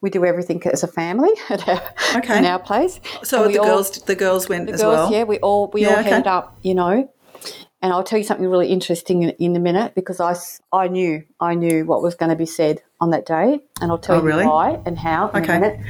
we 0.00 0.08
do 0.10 0.24
everything 0.24 0.60
as 0.72 0.82
a 0.82 0.88
family 1.00 1.30
at 1.54 1.68
our, 1.68 1.82
Okay. 2.18 2.38
in 2.38 2.44
our 2.46 2.58
place 2.70 2.94
So 3.22 3.36
the 3.48 3.58
all- 3.58 3.66
girls, 3.66 3.90
the 4.12 4.14
girls 4.24 4.48
went 4.48 4.66
the 4.68 4.74
as 4.74 4.80
girls, 4.82 4.96
well. 4.96 5.12
yeah, 5.12 5.24
we 5.24 5.38
all 5.46 5.62
we 5.74 5.82
Yeah, 5.82 5.88
all 5.90 5.98
okay. 6.00 6.10
headed 6.10 6.26
up, 6.26 6.56
you 6.62 6.74
know. 6.74 6.94
And 7.82 7.92
I'll 7.94 8.04
tell 8.04 8.18
you 8.18 8.24
something 8.24 8.46
really 8.46 8.68
interesting 8.68 9.22
in, 9.22 9.30
in 9.38 9.56
a 9.56 9.60
minute 9.60 9.94
because 9.94 10.20
I, 10.20 10.36
I 10.72 10.88
knew 10.88 11.24
I 11.40 11.54
knew 11.54 11.86
what 11.86 12.02
was 12.02 12.14
going 12.14 12.28
to 12.28 12.36
be 12.36 12.46
said 12.46 12.82
on 13.00 13.10
that 13.10 13.24
day, 13.24 13.60
and 13.80 13.90
I'll 13.90 13.98
tell 13.98 14.16
Oh, 14.16 14.20
you 14.20 14.26
really? 14.26 14.44
why 14.44 14.78
and 14.84 14.98
how 14.98 15.30
in 15.30 15.42
Okay. 15.42 15.56
a 15.56 15.60
minute. 15.60 15.80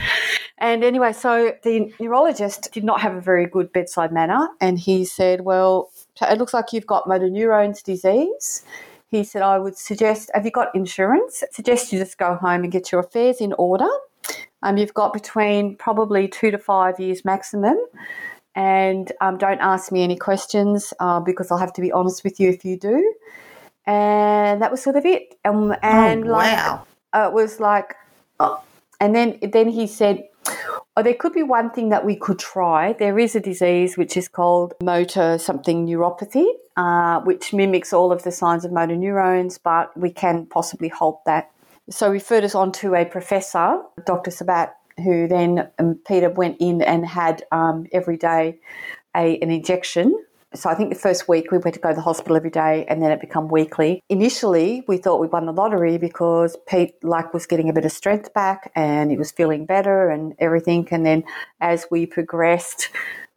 And 0.58 0.84
anyway, 0.84 1.12
so 1.12 1.52
the 1.64 1.92
neurologist 1.98 2.70
did 2.72 2.84
not 2.84 3.00
have 3.00 3.14
a 3.14 3.20
very 3.20 3.46
good 3.46 3.72
bedside 3.72 4.12
manner, 4.12 4.48
and 4.60 4.78
he 4.78 5.04
said, 5.04 5.40
"Well, 5.40 5.90
it 6.20 6.38
looks 6.38 6.54
like 6.54 6.72
you've 6.72 6.86
got 6.86 7.08
motor 7.08 7.28
neurons 7.28 7.82
disease." 7.82 8.62
He 9.08 9.24
said, 9.24 9.42
"I 9.42 9.58
would 9.58 9.76
suggest, 9.76 10.30
have 10.34 10.44
you 10.44 10.52
got 10.52 10.72
insurance? 10.74 11.42
Suggest 11.50 11.92
you 11.92 11.98
just 11.98 12.18
go 12.18 12.36
home 12.36 12.62
and 12.62 12.70
get 12.70 12.92
your 12.92 13.00
affairs 13.00 13.40
in 13.40 13.52
order. 13.54 13.88
Um, 14.62 14.76
you've 14.76 14.94
got 14.94 15.12
between 15.12 15.76
probably 15.76 16.28
two 16.28 16.52
to 16.52 16.58
five 16.58 17.00
years 17.00 17.24
maximum." 17.24 17.76
And 18.54 19.12
um, 19.20 19.38
don't 19.38 19.60
ask 19.60 19.92
me 19.92 20.02
any 20.02 20.16
questions 20.16 20.92
uh, 21.00 21.20
because 21.20 21.50
I'll 21.50 21.58
have 21.58 21.72
to 21.74 21.80
be 21.80 21.92
honest 21.92 22.24
with 22.24 22.40
you 22.40 22.48
if 22.50 22.64
you 22.64 22.78
do. 22.78 23.14
And 23.86 24.60
that 24.62 24.70
was 24.70 24.82
sort 24.82 24.96
of 24.96 25.06
it. 25.06 25.36
Um, 25.44 25.74
and 25.82 26.24
oh, 26.26 26.32
like, 26.32 26.56
wow. 26.56 26.86
uh, 27.12 27.28
it 27.28 27.32
was 27.32 27.60
like, 27.60 27.94
oh. 28.38 28.62
and 29.00 29.14
then 29.14 29.38
then 29.42 29.68
he 29.68 29.86
said, 29.86 30.28
oh, 30.96 31.02
there 31.02 31.14
could 31.14 31.32
be 31.32 31.42
one 31.42 31.70
thing 31.70 31.88
that 31.90 32.04
we 32.04 32.16
could 32.16 32.38
try. 32.38 32.92
There 32.92 33.18
is 33.18 33.34
a 33.34 33.40
disease 33.40 33.96
which 33.96 34.16
is 34.16 34.28
called 34.28 34.74
motor 34.82 35.38
something 35.38 35.86
neuropathy, 35.86 36.46
uh, 36.76 37.20
which 37.20 37.52
mimics 37.52 37.92
all 37.92 38.12
of 38.12 38.22
the 38.22 38.32
signs 38.32 38.64
of 38.64 38.72
motor 38.72 38.96
neurons, 38.96 39.58
but 39.58 39.96
we 39.96 40.10
can 40.10 40.46
possibly 40.46 40.88
halt 40.88 41.24
that. 41.24 41.50
So 41.88 42.10
referred 42.10 42.44
us 42.44 42.54
on 42.54 42.72
to 42.72 42.94
a 42.94 43.04
professor, 43.04 43.82
Dr. 44.06 44.30
Sabat, 44.30 44.76
who 44.98 45.28
then 45.28 45.68
um, 45.78 45.98
Peter 46.06 46.30
went 46.30 46.56
in 46.60 46.82
and 46.82 47.06
had 47.06 47.44
um, 47.52 47.86
every 47.92 48.16
day 48.16 48.58
a, 49.16 49.38
an 49.38 49.50
injection. 49.50 50.24
So 50.52 50.68
I 50.68 50.74
think 50.74 50.92
the 50.92 50.98
first 50.98 51.28
week 51.28 51.52
we 51.52 51.58
went 51.58 51.74
to 51.74 51.80
go 51.80 51.90
to 51.90 51.94
the 51.94 52.00
hospital 52.00 52.36
every 52.36 52.50
day, 52.50 52.84
and 52.88 53.00
then 53.00 53.12
it 53.12 53.20
became 53.20 53.46
weekly. 53.48 54.02
Initially, 54.08 54.84
we 54.88 54.96
thought 54.96 55.20
we 55.20 55.28
won 55.28 55.46
the 55.46 55.52
lottery 55.52 55.96
because 55.96 56.56
Pete 56.66 56.94
like 57.04 57.32
was 57.32 57.46
getting 57.46 57.68
a 57.68 57.72
bit 57.72 57.84
of 57.84 57.92
strength 57.92 58.34
back, 58.34 58.72
and 58.74 59.12
he 59.12 59.16
was 59.16 59.30
feeling 59.30 59.64
better 59.64 60.10
and 60.10 60.34
everything. 60.40 60.88
And 60.90 61.06
then 61.06 61.22
as 61.60 61.86
we 61.88 62.04
progressed, 62.04 62.88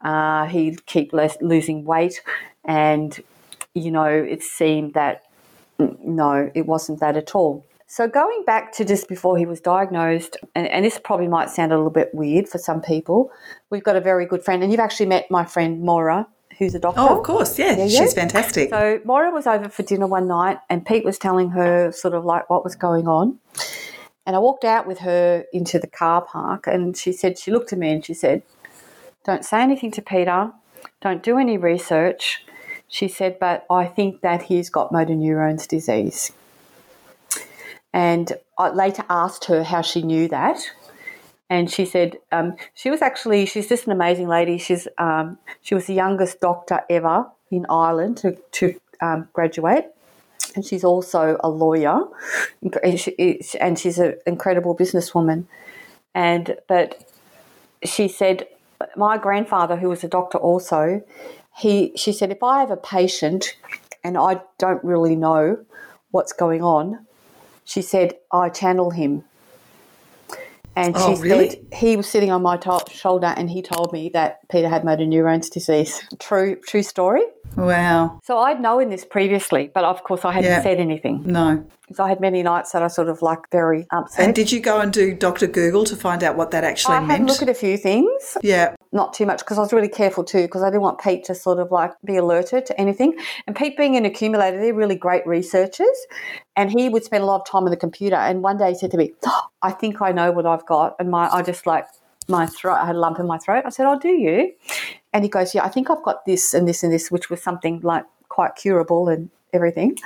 uh, 0.03 0.47
he'd 0.47 0.87
keep 0.87 1.13
less, 1.13 1.37
losing 1.39 1.85
weight, 1.85 2.21
and 2.65 3.19
you 3.75 3.91
know 3.91 4.05
it 4.05 4.41
seemed 4.41 4.95
that 4.95 5.23
no, 5.77 6.51
it 6.53 6.65
wasn't 6.65 6.99
that 6.99 7.17
at 7.17 7.35
all. 7.35 7.65
So 7.95 8.07
going 8.07 8.43
back 8.43 8.71
to 8.77 8.85
just 8.85 9.07
before 9.07 9.37
he 9.37 9.45
was 9.45 9.61
diagnosed, 9.61 10.35
and, 10.55 10.67
and 10.69 10.83
this 10.83 10.97
probably 10.97 11.27
might 11.27 11.51
sound 11.51 11.71
a 11.71 11.75
little 11.75 11.91
bit 11.91 12.09
weird 12.11 12.49
for 12.49 12.57
some 12.57 12.81
people, 12.81 13.29
we've 13.69 13.83
got 13.83 13.95
a 13.95 14.01
very 14.01 14.25
good 14.25 14.43
friend, 14.43 14.63
and 14.63 14.71
you've 14.71 14.79
actually 14.79 15.05
met 15.05 15.29
my 15.29 15.45
friend 15.45 15.79
Maura, 15.79 16.25
who's 16.57 16.73
a 16.73 16.79
doctor. 16.79 17.01
Oh, 17.01 17.19
of 17.19 17.23
course. 17.23 17.59
Yeah, 17.59 17.77
Yeah, 17.77 17.85
she's 17.85 18.15
yeah. 18.15 18.23
fantastic. 18.23 18.71
So 18.71 18.99
Maura 19.05 19.29
was 19.29 19.45
over 19.45 19.69
for 19.69 19.83
dinner 19.83 20.07
one 20.07 20.27
night, 20.27 20.57
and 20.71 20.83
Pete 20.83 21.05
was 21.05 21.19
telling 21.19 21.51
her 21.51 21.91
sort 21.91 22.15
of 22.15 22.25
like 22.25 22.49
what 22.49 22.63
was 22.63 22.75
going 22.75 23.07
on. 23.07 23.37
And 24.25 24.35
I 24.35 24.39
walked 24.39 24.65
out 24.65 24.87
with 24.87 24.97
her 25.01 25.45
into 25.53 25.77
the 25.77 25.85
car 25.85 26.23
park, 26.23 26.65
and 26.65 26.97
she 26.97 27.11
said 27.11 27.37
she 27.37 27.51
looked 27.51 27.73
at 27.73 27.77
me 27.77 27.91
and 27.91 28.03
she 28.03 28.15
said, 28.15 28.41
"Don't 29.23 29.45
say 29.45 29.61
anything 29.61 29.91
to 29.91 30.01
Peter. 30.01 30.51
Don't 30.99 31.21
do 31.21 31.37
any 31.37 31.57
research." 31.57 32.43
She 32.87 33.07
said, 33.07 33.37
"But 33.37 33.67
I 33.69 33.85
think 33.85 34.21
that 34.21 34.41
he's 34.41 34.71
got 34.71 34.91
motor 34.91 35.13
neurons 35.13 35.67
disease." 35.67 36.31
And 37.93 38.33
I 38.57 38.69
later 38.69 39.03
asked 39.09 39.45
her 39.45 39.63
how 39.63 39.81
she 39.81 40.01
knew 40.01 40.27
that. 40.29 40.59
And 41.49 41.69
she 41.69 41.85
said 41.85 42.17
um, 42.31 42.55
she 42.73 42.89
was 42.89 43.01
actually 43.01 43.45
she's 43.45 43.69
just 43.69 43.85
an 43.85 43.91
amazing 43.91 44.27
lady. 44.27 44.57
She's 44.57 44.87
um, 44.97 45.37
she 45.61 45.75
was 45.75 45.85
the 45.85 45.93
youngest 45.93 46.39
doctor 46.39 46.81
ever 46.89 47.27
in 47.51 47.65
Ireland 47.69 48.17
to 48.17 48.35
to 48.53 48.79
um, 49.01 49.27
graduate, 49.33 49.93
and 50.55 50.65
she's 50.65 50.83
also 50.83 51.37
a 51.43 51.49
lawyer, 51.49 51.99
and 52.83 52.99
she- 52.99 53.39
and 53.59 53.77
she's 53.77 53.99
an 53.99 54.15
incredible 54.25 54.75
businesswoman. 54.75 55.45
And 56.15 56.57
but 56.67 57.03
she 57.83 58.07
said 58.07 58.47
my 58.95 59.17
grandfather, 59.17 59.75
who 59.77 59.89
was 59.89 60.03
a 60.03 60.07
doctor 60.07 60.37
also, 60.37 61.03
he 61.55 61.91
she 61.95 62.11
said 62.11 62.31
if 62.31 62.41
I 62.41 62.61
have 62.61 62.71
a 62.71 62.77
patient 62.77 63.55
and 64.03 64.17
I 64.17 64.41
don't 64.57 64.83
really 64.83 65.15
know 65.15 65.63
what's 66.11 66.33
going 66.33 66.63
on, 66.63 67.05
she 67.65 67.81
said 67.81 68.15
I 68.31 68.49
channel 68.49 68.91
him. 68.91 69.23
And 70.75 70.95
Oh, 70.97 71.15
she 71.15 71.21
really? 71.21 71.49
said 71.51 71.59
he 71.71 71.95
was 71.95 72.07
sitting 72.07 72.31
on 72.31 72.41
my 72.41 72.57
top 72.57 72.89
shoulder 72.89 73.31
and 73.37 73.47
he 73.47 73.61
told 73.61 73.93
me 73.93 74.09
that 74.09 74.39
Peter 74.49 74.67
had 74.67 74.83
motor 74.83 75.05
neurons 75.05 75.47
disease. 75.47 76.01
True, 76.19 76.55
true 76.67 76.81
story. 76.81 77.21
Wow. 77.55 78.19
So 78.23 78.39
I'd 78.39 78.59
known 78.59 78.89
this 78.89 79.05
previously, 79.05 79.69
but 79.71 79.83
of 79.83 80.03
course 80.03 80.25
I 80.25 80.31
hadn't 80.31 80.49
Yeah. 80.49 80.63
said 80.63 80.79
anything. 80.79 81.21
No. 81.27 81.63
Because 81.83 81.99
I 81.99 82.09
had 82.09 82.19
many 82.19 82.41
nights 82.41 82.71
that 82.71 82.81
I 82.81 82.87
sort 82.87 83.07
of 83.09 83.21
like 83.21 83.51
very 83.51 83.85
upset. 83.91 84.25
And 84.25 84.33
did 84.33 84.51
you 84.51 84.59
go 84.59 84.79
and 84.79 84.91
do 84.91 85.13
Dr. 85.13 85.45
Google 85.45 85.83
to 85.83 85.95
find 85.95 86.23
out 86.23 86.35
what 86.37 86.49
that 86.51 86.63
actually 86.63 86.95
I 86.95 87.01
had 87.01 87.03
a 87.03 87.07
meant? 87.19 87.29
look 87.29 87.43
at 87.43 87.49
a 87.49 87.53
few 87.53 87.77
things, 87.77 88.35
yeah. 88.41 88.73
Not 88.93 89.13
too 89.13 89.25
much 89.25 89.39
because 89.39 89.57
I 89.57 89.61
was 89.61 89.73
really 89.73 89.89
careful 89.89 90.23
too 90.23 90.43
because 90.43 90.63
I 90.63 90.69
didn't 90.69 90.81
want 90.81 91.01
Pete 91.01 91.23
to 91.25 91.35
sort 91.35 91.59
of 91.59 91.71
like 91.71 91.91
be 92.05 92.15
alerted 92.15 92.65
to 92.67 92.79
anything. 92.79 93.17
And 93.47 93.55
Pete 93.55 93.75
being 93.75 93.97
an 93.97 94.05
accumulator, 94.05 94.59
they're 94.59 94.73
really 94.73 94.95
great 94.95 95.25
researchers 95.25 96.07
and 96.55 96.71
he 96.71 96.89
would 96.89 97.03
spend 97.03 97.23
a 97.23 97.25
lot 97.25 97.41
of 97.41 97.47
time 97.47 97.63
on 97.63 97.71
the 97.71 97.77
computer 97.77 98.15
and 98.15 98.43
one 98.43 98.57
day 98.57 98.69
he 98.69 98.75
said 98.75 98.91
to 98.91 98.97
me, 98.97 99.13
"Oh, 99.25 99.47
I 99.61 99.71
think 99.71 100.01
I 100.01 100.11
know 100.11 100.31
what 100.31 100.45
I've 100.45 100.65
got 100.65 100.95
and 100.99 101.09
my 101.09 101.27
I 101.29 101.41
just 101.41 101.65
like 101.65 101.87
my 102.27 102.45
throat 102.45 102.75
I 102.75 102.85
had 102.85 102.95
a 102.95 102.99
lump 102.99 103.19
in 103.19 103.27
my 103.27 103.37
throat. 103.37 103.63
I 103.65 103.69
said, 103.69 103.85
Oh, 103.85 103.99
do 103.99 104.09
you? 104.09 104.53
And 105.11 105.23
he 105.23 105.29
goes, 105.29 105.53
Yeah, 105.53 105.63
I 105.63 105.69
think 105.69 105.89
I've 105.89 106.03
got 106.03 106.25
this 106.25 106.53
and 106.53 106.67
this 106.67 106.83
and 106.83 106.91
this, 106.91 107.11
which 107.11 107.29
was 107.29 107.41
something 107.41 107.81
like 107.81 108.05
quite 108.29 108.55
curable 108.55 109.09
and 109.09 109.29
everything. 109.53 109.97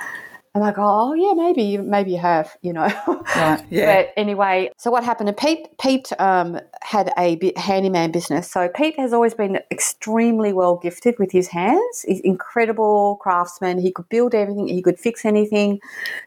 And 0.54 0.64
I 0.64 0.72
go, 0.72 0.82
Oh 0.82 1.14
yeah, 1.14 1.34
maybe 1.34 1.62
you 1.62 1.82
maybe 1.82 2.12
you 2.12 2.18
have, 2.18 2.56
you 2.62 2.72
know. 2.72 2.88
Right. 3.36 3.64
Yeah. 3.70 3.86
But 3.98 4.12
anyway, 4.16 4.70
so 4.76 4.90
what 4.90 5.04
happened? 5.04 5.28
And 5.28 5.38
Pete, 5.38 5.68
Pete 5.80 6.10
um, 6.18 6.60
had 6.82 7.12
a 7.18 7.38
handyman 7.56 8.10
business. 8.12 8.50
So 8.50 8.68
Pete 8.68 8.98
has 8.98 9.12
always 9.12 9.34
been 9.34 9.60
extremely 9.70 10.52
well 10.52 10.76
gifted 10.76 11.16
with 11.18 11.32
his 11.32 11.48
hands. 11.48 12.04
He's 12.06 12.20
incredible 12.20 13.16
craftsman. 13.20 13.78
He 13.78 13.92
could 13.92 14.08
build 14.08 14.34
everything. 14.34 14.68
He 14.68 14.82
could 14.82 14.98
fix 14.98 15.24
anything. 15.24 15.80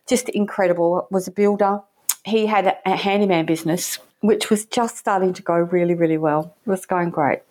Just 0.08 0.30
incredible. 0.30 1.08
Was 1.12 1.28
a 1.28 1.32
builder. 1.32 1.82
He 2.24 2.46
had 2.46 2.68
a, 2.68 2.78
a 2.86 2.96
handyman 2.96 3.46
business, 3.46 3.98
which 4.22 4.50
was 4.50 4.66
just 4.66 4.98
starting 4.98 5.34
to 5.34 5.42
go 5.42 5.56
really, 5.56 5.96
really 5.96 6.18
well. 6.18 6.56
It 6.66 6.70
was 6.70 6.86
going 6.86 7.10
great. 7.10 7.42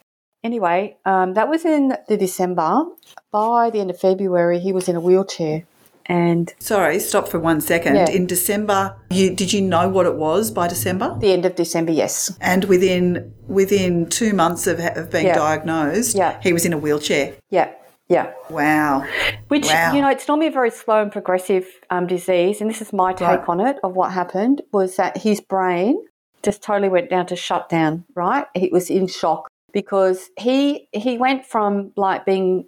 Anyway, 0.43 0.97
um, 1.05 1.35
that 1.35 1.49
was 1.49 1.65
in 1.65 1.95
the 2.09 2.17
December. 2.17 2.85
By 3.31 3.71
the 3.71 3.81
end 3.81 3.91
of 3.91 4.01
February, 4.01 4.59
he 4.59 4.73
was 4.73 4.89
in 4.89 4.97
a 4.97 5.01
wheelchair. 5.01 5.65
And 6.07 6.53
Sorry, 6.59 6.99
stop 6.99 7.29
for 7.29 7.39
one 7.39 7.61
second. 7.61 7.95
Yeah. 7.97 8.11
In 8.11 8.27
December, 8.27 8.97
you 9.11 9.35
did 9.35 9.53
you 9.53 9.63
know 9.63 9.89
what 9.89 10.07
it 10.07 10.17
was 10.17 10.51
by 10.51 10.67
December? 10.69 11.17
the 11.21 11.33
end 11.33 11.45
of 11.47 11.55
December, 11.55 11.93
yes. 11.93 12.37
And 12.41 12.65
within 12.65 13.33
within 13.47 14.09
two 14.09 14.33
months 14.33 14.67
of, 14.67 14.81
of 14.81 15.11
being 15.11 15.27
Yeah. 15.27 15.35
diagnosed, 15.37 16.17
Yeah. 16.17 16.39
he 16.43 16.53
was 16.53 16.65
in 16.65 16.73
a 16.73 16.79
wheelchair. 16.79 17.35
Yeah. 17.51 17.69
Yeah. 18.09 18.33
Wow. 18.49 19.05
Which, 19.49 19.67
Wow. 19.69 19.93
you 19.95 20.01
know, 20.03 20.09
it's 20.11 20.27
normally 20.27 20.49
a 20.49 20.51
very 20.51 20.71
slow 20.73 21.01
and 21.01 21.13
progressive 21.13 21.67
um, 21.91 22.09
disease. 22.09 22.61
And 22.61 22.69
this 22.69 22.81
is 22.83 22.93
my 22.93 23.13
take 23.13 23.29
Right. 23.29 23.49
on 23.49 23.61
it 23.61 23.77
of 23.85 23.95
what 23.95 24.11
happened 24.11 24.63
was 24.73 24.97
that 24.97 25.19
his 25.19 25.41
brain 25.41 25.97
just 26.43 26.61
totally 26.61 26.89
went 26.89 27.09
down 27.09 27.27
to 27.27 27.37
shutdown, 27.37 28.05
right? 28.17 28.47
He 28.57 28.69
was 28.73 28.91
in 28.91 29.07
shock 29.07 29.47
because 29.73 30.29
he 30.37 30.89
he 30.93 31.19
went 31.19 31.47
from 31.47 31.93
like 31.97 32.25
being 32.25 32.65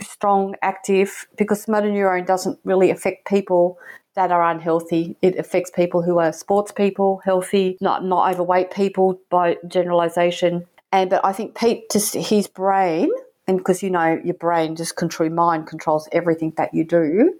strong, 0.00 0.54
active, 0.62 1.26
because 1.36 1.68
motor 1.68 1.90
neurone 1.90 2.24
doesn't 2.24 2.58
really 2.64 2.90
affect 2.90 3.26
people 3.26 3.78
that 4.14 4.30
are 4.30 4.48
unhealthy. 4.48 5.16
It 5.22 5.36
affects 5.38 5.70
people 5.70 6.02
who 6.02 6.18
are 6.18 6.32
sports 6.32 6.72
people, 6.72 7.20
healthy, 7.24 7.76
not 7.80 8.04
not 8.04 8.32
overweight 8.32 8.70
people 8.70 9.20
by 9.30 9.56
generalization. 9.66 10.66
And 10.92 11.10
but 11.10 11.24
I 11.24 11.32
think 11.32 11.56
Pete 11.56 11.90
just 11.90 12.14
his 12.14 12.46
brain, 12.46 13.10
and 13.46 13.58
because 13.58 13.82
you 13.82 13.90
know 13.90 14.20
your 14.24 14.34
brain 14.34 14.76
just 14.76 14.96
control 14.96 15.30
mind 15.30 15.66
controls 15.66 16.08
everything 16.12 16.52
that 16.56 16.72
you 16.72 16.84
do. 16.84 17.34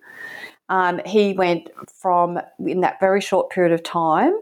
Um, 0.68 1.00
he 1.04 1.34
went 1.34 1.68
from 2.00 2.40
in 2.58 2.80
that 2.80 2.98
very 2.98 3.20
short 3.20 3.50
period 3.50 3.72
of 3.72 3.82
time 3.82 4.34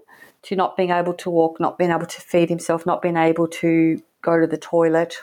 to 0.43 0.57
not 0.57 0.77
being 0.77 0.91
able 0.91 1.15
to 1.15 1.31
walk, 1.31 1.61
not 1.61 1.79
being 1.79 1.91
able 1.91 2.07
to 2.07 2.21
feed 2.21 2.49
himself, 2.49 2.87
not 2.87 3.03
being 3.03 3.17
able 3.17 3.47
to 3.49 4.01
go 4.23 4.41
to 4.41 4.47
the 4.47 4.57
toilet, 4.57 5.17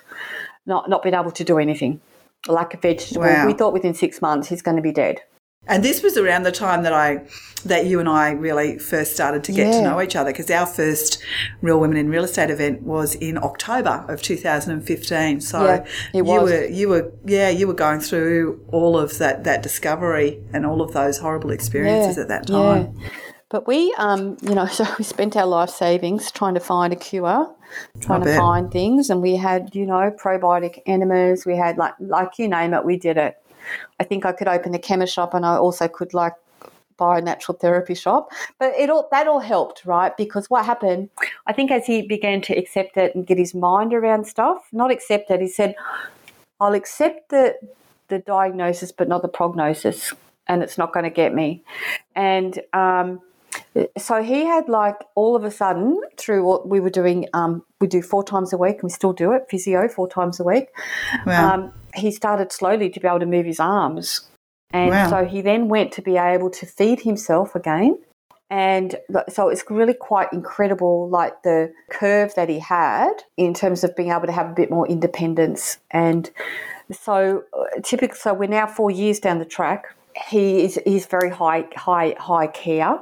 not 0.65 0.89
not 0.89 1.01
being 1.01 1.15
able 1.15 1.31
to 1.31 1.43
do 1.43 1.57
anything. 1.57 2.01
Like 2.47 2.73
a 2.73 2.77
vegetable. 2.77 3.21
Wow. 3.21 3.45
We 3.45 3.53
thought 3.53 3.73
within 3.73 3.93
six 3.93 4.21
months 4.21 4.47
he's 4.47 4.61
going 4.61 4.77
to 4.77 4.83
be 4.83 4.91
dead. 4.91 5.21
And 5.67 5.83
this 5.83 6.01
was 6.01 6.17
around 6.17 6.43
the 6.43 6.51
time 6.51 6.81
that 6.83 6.93
I, 6.93 7.27
that 7.65 7.85
you 7.85 7.99
and 7.99 8.09
I 8.09 8.31
really 8.31 8.79
first 8.79 9.13
started 9.13 9.43
to 9.43 9.51
get 9.51 9.71
to 9.73 9.81
know 9.83 10.01
each 10.01 10.15
other 10.15 10.31
because 10.31 10.49
our 10.49 10.65
first 10.65 11.21
Real 11.61 11.79
Women 11.79 11.95
in 11.95 12.09
Real 12.09 12.23
Estate 12.23 12.49
event 12.49 12.81
was 12.81 13.13
in 13.15 13.37
October 13.37 14.03
of 14.07 14.21
2015. 14.21 15.41
So 15.41 15.63
Yeah, 15.63 15.85
it 16.13 16.17
you 16.17 16.23
were, 16.23 16.65
you 16.65 16.89
were, 16.89 17.13
yeah, 17.23 17.49
you 17.49 17.67
were 17.67 17.75
going 17.75 17.99
through 17.99 18.65
all 18.69 18.97
of 18.97 19.19
that, 19.19 19.43
that 19.43 19.61
discovery 19.61 20.41
and 20.53 20.65
all 20.65 20.81
of 20.81 20.93
those 20.93 21.19
horrible 21.19 21.51
experiences 21.51 22.17
at 22.17 22.29
that 22.29 22.47
time. 22.47 22.95
Yeah. 22.97 23.09
But 23.49 23.67
we, 23.67 23.93
um, 23.97 24.37
you 24.41 24.55
know, 24.55 24.65
so 24.71 24.85
we 24.97 25.03
spent 25.03 25.35
our 25.35 25.45
life 25.45 25.69
savings 25.69 26.31
trying 26.31 26.53
to 26.55 26.59
find 26.59 26.93
a 26.93 26.95
cure, 26.95 27.55
trying 28.01 28.23
to 28.23 28.35
find 28.35 28.71
things, 28.71 29.09
and 29.09 29.21
we 29.21 29.35
had, 29.35 29.73
you 29.75 29.85
know, 29.85 30.11
probiotic 30.11 30.81
enemas. 30.85 31.45
We 31.45 31.55
had 31.55 31.77
like, 31.77 31.93
like 31.99 32.39
you 32.39 32.47
name 32.47 32.73
it, 32.73 32.85
we 32.85 32.97
did 32.97 33.17
it. 33.17 33.37
I 33.99 34.03
think 34.03 34.25
I 34.25 34.31
could 34.31 34.47
open 34.47 34.73
a 34.73 34.79
chemist 34.79 35.13
shop, 35.13 35.33
and 35.33 35.45
I 35.45 35.57
also 35.57 35.87
could 35.87 36.13
like 36.13 36.33
buy 36.97 37.17
a 37.17 37.21
natural 37.21 37.57
therapy 37.57 37.95
shop. 37.95 38.31
But 38.59 38.73
it 38.77 38.89
all 38.89 39.07
that 39.11 39.27
all 39.27 39.39
helped, 39.39 39.85
right? 39.85 40.15
Because 40.15 40.49
what 40.49 40.65
happened, 40.65 41.09
I 41.47 41.53
think, 41.53 41.71
as 41.71 41.85
he 41.85 42.01
began 42.03 42.41
to 42.41 42.53
accept 42.55 42.97
it 42.97 43.15
and 43.15 43.25
get 43.25 43.37
his 43.37 43.55
mind 43.55 43.93
around 43.93 44.25
stuff, 44.25 44.67
not 44.71 44.91
accept 44.91 45.31
it, 45.31 45.41
he 45.41 45.47
said, 45.47 45.75
"I'll 46.59 46.73
accept 46.73 47.29
the 47.29 47.55
the 48.09 48.19
diagnosis, 48.19 48.91
but 48.91 49.07
not 49.07 49.21
the 49.21 49.27
prognosis, 49.27 50.13
and 50.47 50.61
it's 50.61 50.77
not 50.77 50.93
going 50.93 51.05
to 51.05 51.09
get 51.09 51.33
me." 51.33 51.63
And 52.15 52.59
um, 52.73 53.21
so 53.97 54.21
he 54.23 54.45
had 54.45 54.67
like 54.67 54.97
all 55.15 55.35
of 55.35 55.43
a 55.43 55.51
sudden 55.51 56.01
through 56.17 56.43
what 56.43 56.67
we 56.67 56.79
were 56.79 56.89
doing, 56.89 57.27
um, 57.33 57.63
we 57.79 57.87
do 57.87 58.01
four 58.01 58.23
times 58.23 58.51
a 58.53 58.57
week, 58.57 58.75
and 58.75 58.83
we 58.83 58.89
still 58.89 59.13
do 59.13 59.31
it, 59.31 59.45
physio 59.49 59.87
four 59.87 60.07
times 60.07 60.39
a 60.39 60.43
week. 60.43 60.67
Wow. 61.25 61.53
Um, 61.53 61.73
he 61.95 62.11
started 62.11 62.51
slowly 62.51 62.89
to 62.89 62.99
be 62.99 63.07
able 63.07 63.19
to 63.19 63.25
move 63.25 63.45
his 63.45 63.59
arms, 63.59 64.27
and 64.71 64.91
Wow. 64.91 65.09
so 65.09 65.25
he 65.25 65.41
then 65.41 65.67
went 65.69 65.91
to 65.93 66.01
be 66.01 66.17
able 66.17 66.49
to 66.51 66.65
feed 66.65 67.01
himself 67.01 67.55
again. 67.55 67.97
And 68.51 68.95
so 69.29 69.49
it's 69.49 69.63
really 69.69 69.93
quite 69.93 70.33
incredible, 70.33 71.07
like 71.09 71.43
the 71.43 71.71
curve 71.91 72.33
that 72.33 72.49
he 72.49 72.57
had 72.57 73.11
in 73.37 73.53
terms 73.53 73.83
of 73.83 73.95
being 73.95 74.09
able 74.09 74.25
to 74.25 74.31
have 74.31 74.49
a 74.49 74.53
bit 74.53 74.71
more 74.71 74.87
independence. 74.87 75.77
And 75.91 76.31
so, 76.91 77.43
uh, 77.53 77.79
typically, 77.83 78.17
so 78.17 78.33
we're 78.33 78.49
now 78.49 78.65
four 78.65 78.89
years 78.89 79.19
down 79.19 79.37
the 79.37 79.45
track. 79.45 79.95
He 80.27 80.63
is 80.63 80.79
he's 80.83 81.05
very 81.05 81.29
high, 81.29 81.67
high, 81.75 82.15
high 82.19 82.47
care. 82.47 82.99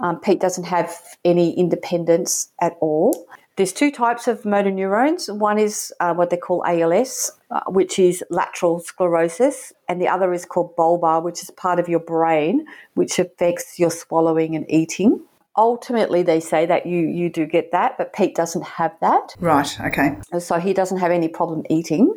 Um, 0.00 0.18
Pete 0.18 0.40
doesn't 0.40 0.64
have 0.64 0.96
any 1.24 1.56
independence 1.56 2.50
at 2.60 2.76
all. 2.80 3.26
There's 3.56 3.72
two 3.72 3.90
types 3.90 4.26
of 4.26 4.46
motor 4.46 4.70
neurons. 4.70 5.30
One 5.30 5.58
is 5.58 5.92
uh, 6.00 6.14
what 6.14 6.30
they 6.30 6.38
call 6.38 6.64
ALS, 6.64 7.30
uh, 7.50 7.60
which 7.66 7.98
is 7.98 8.24
lateral 8.30 8.80
sclerosis, 8.80 9.72
and 9.86 10.00
the 10.00 10.08
other 10.08 10.32
is 10.32 10.46
called 10.46 10.74
bulbar, 10.76 11.22
which 11.22 11.42
is 11.42 11.50
part 11.50 11.78
of 11.78 11.86
your 11.86 12.00
brain, 12.00 12.64
which 12.94 13.18
affects 13.18 13.78
your 13.78 13.90
swallowing 13.90 14.56
and 14.56 14.64
eating. 14.70 15.20
Ultimately, 15.58 16.22
they 16.22 16.40
say 16.40 16.64
that 16.64 16.86
you 16.86 17.00
you 17.06 17.28
do 17.28 17.44
get 17.44 17.70
that, 17.72 17.98
but 17.98 18.14
Pete 18.14 18.34
doesn't 18.34 18.64
have 18.64 18.92
that, 19.00 19.34
right. 19.40 19.78
Okay. 19.80 20.16
so 20.38 20.58
he 20.58 20.72
doesn't 20.72 20.98
have 20.98 21.10
any 21.10 21.28
problem 21.28 21.64
eating 21.68 22.14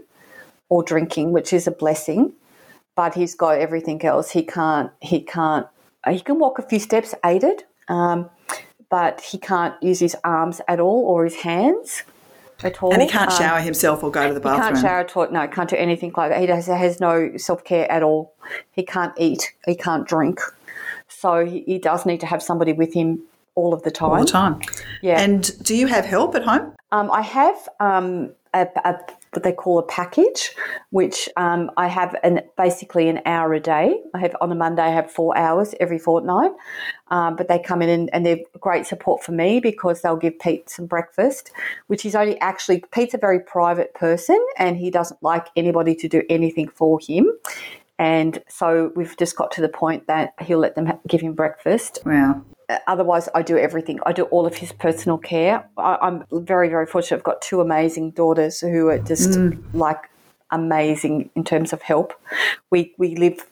or 0.69 0.82
drinking, 0.82 1.34
which 1.34 1.52
is 1.52 1.67
a 1.67 1.72
blessing. 1.72 2.32
But 2.96 3.15
he's 3.15 3.36
got 3.36 3.58
everything 3.58 4.06
else. 4.06 4.30
He 4.30 4.43
can't. 4.43 4.91
He 5.02 5.19
can't. 5.22 5.67
He 6.10 6.19
can 6.19 6.39
walk 6.39 6.60
a 6.60 6.62
few 6.62 6.80
steps 6.80 7.15
aided, 7.26 7.63
um, 7.88 8.30
but 8.89 9.22
he 9.22 9.38
can't 9.38 9.76
use 9.82 10.00
his 10.00 10.15
arms 10.24 10.62
at 10.67 10.80
all 10.80 11.06
or 11.06 11.24
his 11.24 11.36
hands 11.36 12.04
at 12.63 12.82
all. 12.82 12.93
And 12.93 13.02
he 13.02 13.08
can't 13.08 13.32
Um, 13.32 13.38
shower 13.38 13.60
himself 13.60 14.04
or 14.04 14.12
go 14.12 14.28
to 14.28 14.34
the 14.34 14.39
bathroom. 14.39 14.67
he 14.67 14.72
can't 14.74 14.86
shower 14.86 15.00
at 15.00 15.17
all. 15.17 15.30
No, 15.32 15.48
can't 15.48 15.69
do 15.69 15.76
anything 15.76 16.13
like 16.15 16.30
that. 16.30 16.39
He 16.39 16.46
does, 16.46 16.67
has 16.67 17.00
no 17.00 17.36
self 17.38 17.63
care 17.63 17.91
at 17.91 18.04
all. 18.04 18.34
He 18.72 18.84
can't 18.84 19.13
eat. 19.17 19.54
He 19.65 19.76
can't 19.76 20.08
drink. 20.08 20.39
So 21.08 21.46
he, 21.46 21.62
he 21.65 21.80
does 21.80 22.06
need 22.06 22.19
to 22.22 22.26
have 22.26 22.41
somebody 22.43 22.74
with 22.74 22.93
him 22.93 23.22
all 23.56 23.74
of 23.74 23.84
the 23.84 23.91
time. 23.91 24.10
all 24.12 24.19
the 24.19 24.26
time. 24.26 24.60
Yeah. 25.02 25.19
And 25.22 25.52
do 25.63 25.76
you 25.76 25.88
have 25.88 26.06
help 26.06 26.36
at 26.36 26.43
home? 26.43 26.74
Um, 26.91 27.10
I 27.12 27.22
have 27.22 27.69
um, 27.80 28.32
a, 28.54 28.67
a, 28.84 28.96
what 29.36 29.43
they 29.43 29.52
call 29.52 29.80
a 29.80 29.84
package, 29.84 30.52
which 30.91 31.30
um, 31.38 31.72
I 31.78 31.88
have 31.88 32.15
an 32.24 32.41
basically 32.58 33.10
an 33.10 33.22
hour 33.26 33.54
a 33.54 33.60
day. 33.60 34.00
I 34.13 34.19
have 34.19 34.36
on 34.41 34.52
a 34.52 34.56
Monday, 34.56 34.82
I 34.82 34.89
have 34.89 35.12
four 35.12 35.38
hours 35.38 35.76
every 35.80 36.00
fortnight. 36.00 36.52
Um, 37.10 37.36
but 37.36 37.48
they 37.48 37.60
come 37.60 37.82
in 37.82 37.89
and, 37.89 38.10
and 38.13 38.26
they're 38.26 38.39
great 38.60 38.88
support 38.88 39.24
for 39.24 39.34
me 39.34 39.60
because 39.60 40.02
they'll 40.02 40.15
give 40.15 40.39
Pete 40.39 40.69
some 40.69 40.88
breakfast, 40.88 41.52
which 41.88 42.06
is 42.06 42.15
only 42.15 42.39
actually 42.39 42.84
Pete's 42.91 43.13
a 43.13 43.19
very 43.19 43.39
private 43.39 43.93
person 43.93 44.43
and 44.58 44.78
he 44.78 44.89
doesn't 44.89 45.22
like 45.22 45.48
anybody 45.56 45.93
to 45.96 46.08
do 46.08 46.24
anything 46.30 46.67
for 46.69 47.00
him. 47.00 47.28
And 48.00 48.41
so 48.50 48.91
we've 48.96 49.15
just 49.17 49.36
got 49.36 49.52
to 49.52 49.62
the 49.62 49.69
point 49.69 50.08
that 50.08 50.34
he'll 50.41 50.60
let 50.60 50.76
them 50.76 50.91
give 51.08 51.22
him 51.22 51.34
breakfast 51.34 52.00
Wow. 52.06 52.43
Otherwise 52.88 53.30
I 53.36 53.42
do 53.42 53.58
everything. 53.58 54.00
I 54.06 54.14
do 54.14 54.24
all 54.24 54.46
of 54.46 54.56
his 54.56 54.72
personal 54.72 55.18
care. 55.18 55.68
I, 55.78 55.98
I'm 56.02 56.26
very, 56.32 56.70
very 56.70 56.86
fortunate. 56.86 57.18
I've 57.18 57.24
got 57.24 57.42
two 57.42 57.62
amazing 57.62 58.12
daughters 58.12 58.60
who 58.60 58.90
are 58.90 59.00
just 59.00 59.38
like 59.74 60.10
amazing 60.52 61.30
in 61.36 61.44
terms 61.44 61.74
of 61.74 61.82
help. 61.82 62.14
We 62.70 62.94
we 62.98 63.16
live 63.16 63.46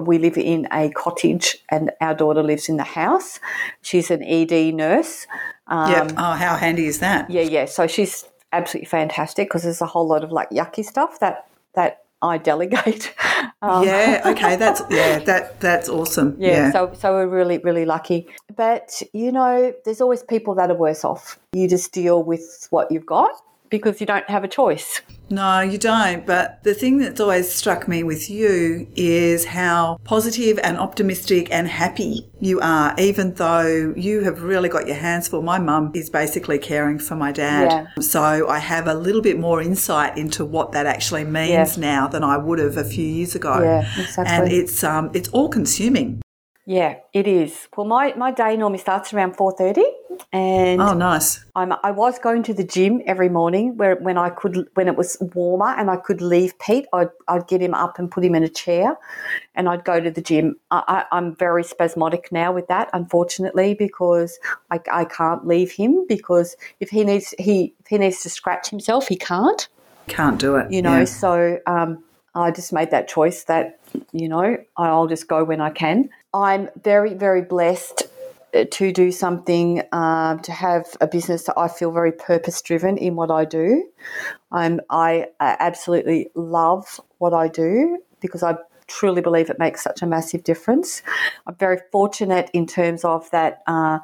we 0.00 0.18
live 0.18 0.36
in 0.36 0.68
a 0.72 0.90
cottage, 0.90 1.58
and 1.70 1.90
our 2.00 2.14
daughter 2.14 2.42
lives 2.42 2.68
in 2.68 2.76
the 2.76 2.84
house. 2.84 3.40
She's 3.82 4.10
an 4.10 4.22
ED 4.22 4.74
nurse. 4.74 5.26
Um, 5.66 5.90
yep. 5.90 6.12
Oh, 6.16 6.32
how 6.32 6.56
handy 6.56 6.86
is 6.86 6.98
that? 6.98 7.30
Yeah, 7.30 7.42
yeah. 7.42 7.64
So 7.66 7.86
she's 7.86 8.24
absolutely 8.52 8.88
fantastic 8.88 9.48
because 9.48 9.62
there's 9.62 9.80
a 9.80 9.86
whole 9.86 10.06
lot 10.06 10.24
of 10.24 10.32
like 10.32 10.50
yucky 10.50 10.84
stuff 10.84 11.20
that 11.20 11.46
that 11.74 12.04
I 12.22 12.38
delegate. 12.38 13.14
Um, 13.60 13.82
Yeah. 13.84 14.22
Okay. 14.24 14.54
That's 14.54 14.82
yeah. 14.90 15.18
That 15.18 15.58
that's 15.60 15.88
awesome. 15.88 16.36
yeah, 16.38 16.50
Yeah. 16.50 16.72
so 16.72 16.92
so 16.94 17.12
we're 17.14 17.26
really 17.26 17.58
really 17.58 17.84
lucky. 17.84 18.28
But 18.54 19.02
you 19.12 19.32
know, 19.32 19.72
there's 19.84 20.00
always 20.00 20.22
people 20.22 20.54
that 20.54 20.70
are 20.70 20.76
worse 20.76 21.04
off. 21.04 21.40
You 21.52 21.68
just 21.68 21.90
deal 21.92 22.22
with 22.22 22.68
what 22.70 22.92
you've 22.92 23.06
got 23.06 23.32
because 23.70 24.00
you 24.00 24.06
don't 24.06 24.28
have 24.28 24.44
a 24.44 24.48
choice. 24.48 25.00
No, 25.30 25.60
you 25.60 25.76
don't. 25.76 26.24
But 26.26 26.62
the 26.64 26.72
thing 26.72 26.98
that's 26.98 27.20
always 27.20 27.52
struck 27.52 27.86
me 27.86 28.02
with 28.02 28.30
you 28.30 28.88
is 28.96 29.44
how 29.44 29.98
positive 30.04 30.58
and 30.62 30.78
optimistic 30.78 31.48
and 31.52 31.68
happy 31.68 32.26
you 32.40 32.60
are, 32.60 32.94
even 32.98 33.34
though 33.34 33.92
you 33.96 34.22
have 34.24 34.42
really 34.42 34.68
got 34.70 34.86
your 34.86 34.96
hands 34.96 35.28
full. 35.28 35.42
My 35.42 35.58
mum 35.58 35.92
is 35.94 36.08
basically 36.08 36.58
caring 36.58 36.98
for 36.98 37.14
my 37.14 37.30
dad. 37.32 37.70
Yeah. 37.70 38.02
So 38.02 38.48
I 38.48 38.58
have 38.58 38.86
a 38.88 38.94
little 38.94 39.20
bit 39.20 39.38
more 39.38 39.60
insight 39.60 40.16
into 40.16 40.44
what 40.44 40.72
that 40.72 40.86
actually 40.86 41.24
means 41.24 41.76
Yeah. 41.76 41.80
now 41.80 42.08
than 42.08 42.24
I 42.24 42.38
would 42.38 42.58
have 42.58 42.76
a 42.78 42.84
few 42.84 43.04
years 43.06 43.34
ago. 43.34 43.60
Yeah, 43.62 43.80
exactly. 44.00 44.24
And 44.34 44.52
it's 44.52 44.82
um 44.82 45.10
it's 45.12 45.28
all 45.30 45.48
consuming. 45.50 46.22
Yeah, 46.68 46.96
it 47.14 47.26
is. 47.26 47.66
Well, 47.74 47.86
my, 47.86 48.12
my 48.14 48.30
day 48.30 48.54
normally 48.54 48.78
starts 48.78 49.14
around 49.14 49.38
four 49.38 49.52
thirty, 49.52 49.86
and 50.34 50.78
Oh 50.82 50.92
nice. 50.92 51.42
I'm, 51.56 51.72
I 51.82 51.90
was 51.92 52.18
going 52.18 52.42
to 52.42 52.52
the 52.52 52.62
gym 52.62 53.00
every 53.06 53.30
morning 53.30 53.78
where 53.78 53.96
when 53.96 54.18
I 54.18 54.28
could 54.28 54.68
when 54.74 54.86
it 54.86 54.94
was 54.94 55.16
warmer 55.34 55.74
and 55.78 55.88
I 55.90 55.96
could 55.96 56.20
leave 56.20 56.58
Pete. 56.58 56.84
I'd, 56.92 57.08
I'd 57.26 57.48
get 57.48 57.62
him 57.62 57.72
up 57.72 57.98
and 57.98 58.10
put 58.10 58.22
him 58.22 58.34
in 58.34 58.42
a 58.42 58.50
chair, 58.50 58.98
and 59.54 59.66
I'd 59.66 59.82
go 59.84 59.98
to 59.98 60.10
the 60.10 60.20
gym. 60.20 60.56
I, 60.70 60.82
I, 61.10 61.16
I'm 61.16 61.34
very 61.36 61.64
spasmodic 61.64 62.30
now 62.32 62.52
with 62.52 62.68
that, 62.68 62.90
unfortunately, 62.92 63.72
because 63.72 64.38
I, 64.70 64.78
I 64.92 65.06
can't 65.06 65.46
leave 65.46 65.72
him 65.72 66.04
because 66.06 66.54
if 66.80 66.90
he 66.90 67.02
needs 67.02 67.34
he 67.38 67.72
if 67.80 67.86
he 67.86 67.96
needs 67.96 68.20
to 68.24 68.28
scratch 68.28 68.68
himself, 68.68 69.08
he 69.08 69.16
can't. 69.16 69.66
Can't 70.06 70.38
do 70.38 70.56
it. 70.56 70.70
You 70.70 70.82
know, 70.82 70.98
Yeah. 70.98 71.04
so 71.06 71.60
um, 71.66 72.04
I 72.34 72.50
just 72.50 72.74
made 72.74 72.90
that 72.90 73.08
choice 73.08 73.44
that 73.44 73.80
you 74.12 74.28
know 74.28 74.58
I'll 74.76 75.06
just 75.06 75.28
go 75.28 75.44
when 75.44 75.62
I 75.62 75.70
can. 75.70 76.10
I'm 76.34 76.68
very 76.82 77.14
very 77.14 77.42
blessed 77.42 78.02
uh, 78.54 78.64
to 78.70 78.92
do 78.92 79.10
something 79.12 79.82
um, 79.92 80.40
to 80.40 80.52
have 80.52 80.86
a 81.00 81.06
business 81.06 81.44
that 81.44 81.58
I 81.58 81.68
feel 81.68 81.90
very 81.90 82.12
purpose 82.12 82.62
driven 82.62 82.96
in 82.98 83.16
what 83.16 83.30
I 83.30 83.44
do. 83.44 83.88
I'm 84.52 84.80
I 84.90 85.26
absolutely 85.40 86.30
love 86.34 87.00
what 87.18 87.34
I 87.34 87.48
do 87.48 87.98
because 88.20 88.42
I 88.42 88.56
truly 88.86 89.20
believe 89.20 89.50
it 89.50 89.58
makes 89.58 89.82
such 89.82 90.02
a 90.02 90.06
massive 90.06 90.44
difference. 90.44 91.02
I'm 91.46 91.54
very 91.56 91.78
fortunate 91.92 92.50
in 92.52 92.66
terms 92.66 93.04
of 93.04 93.30
that. 93.30 93.62
Uh, 93.66 93.98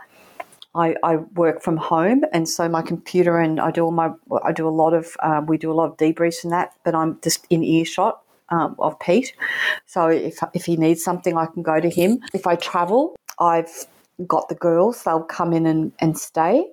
I, 0.76 0.96
I, 1.04 1.16
work 1.36 1.62
from 1.62 1.76
home, 1.76 2.24
and 2.32 2.48
so 2.48 2.68
my 2.68 2.82
computer 2.82 3.38
and 3.38 3.60
I 3.60 3.70
do 3.70 3.84
all 3.84 3.92
my 3.92 4.10
I 4.42 4.50
do 4.50 4.66
a 4.66 4.70
lot 4.70 4.92
of 4.92 5.16
um, 5.22 5.46
we 5.46 5.56
do 5.56 5.70
a 5.70 5.72
lot 5.72 5.88
of 5.88 5.96
debriefs 5.96 6.42
and 6.42 6.52
that, 6.52 6.74
but 6.84 6.96
I'm 6.96 7.20
just 7.22 7.46
in 7.48 7.62
earshot 7.62 8.23
um, 8.54 8.76
of 8.78 8.98
Pete. 9.00 9.34
So 9.86 10.08
if 10.08 10.38
if 10.54 10.64
he 10.64 10.76
needs 10.76 11.02
something, 11.02 11.36
I 11.36 11.46
can 11.46 11.62
go 11.62 11.80
to 11.80 11.90
him. 11.90 12.20
If 12.32 12.46
I 12.46 12.56
travel, 12.56 13.16
I've 13.38 13.86
got 14.26 14.48
the 14.48 14.54
girls; 14.54 15.02
they'll 15.04 15.22
come 15.22 15.52
in 15.52 15.66
and, 15.66 15.92
and 15.98 16.18
stay. 16.18 16.66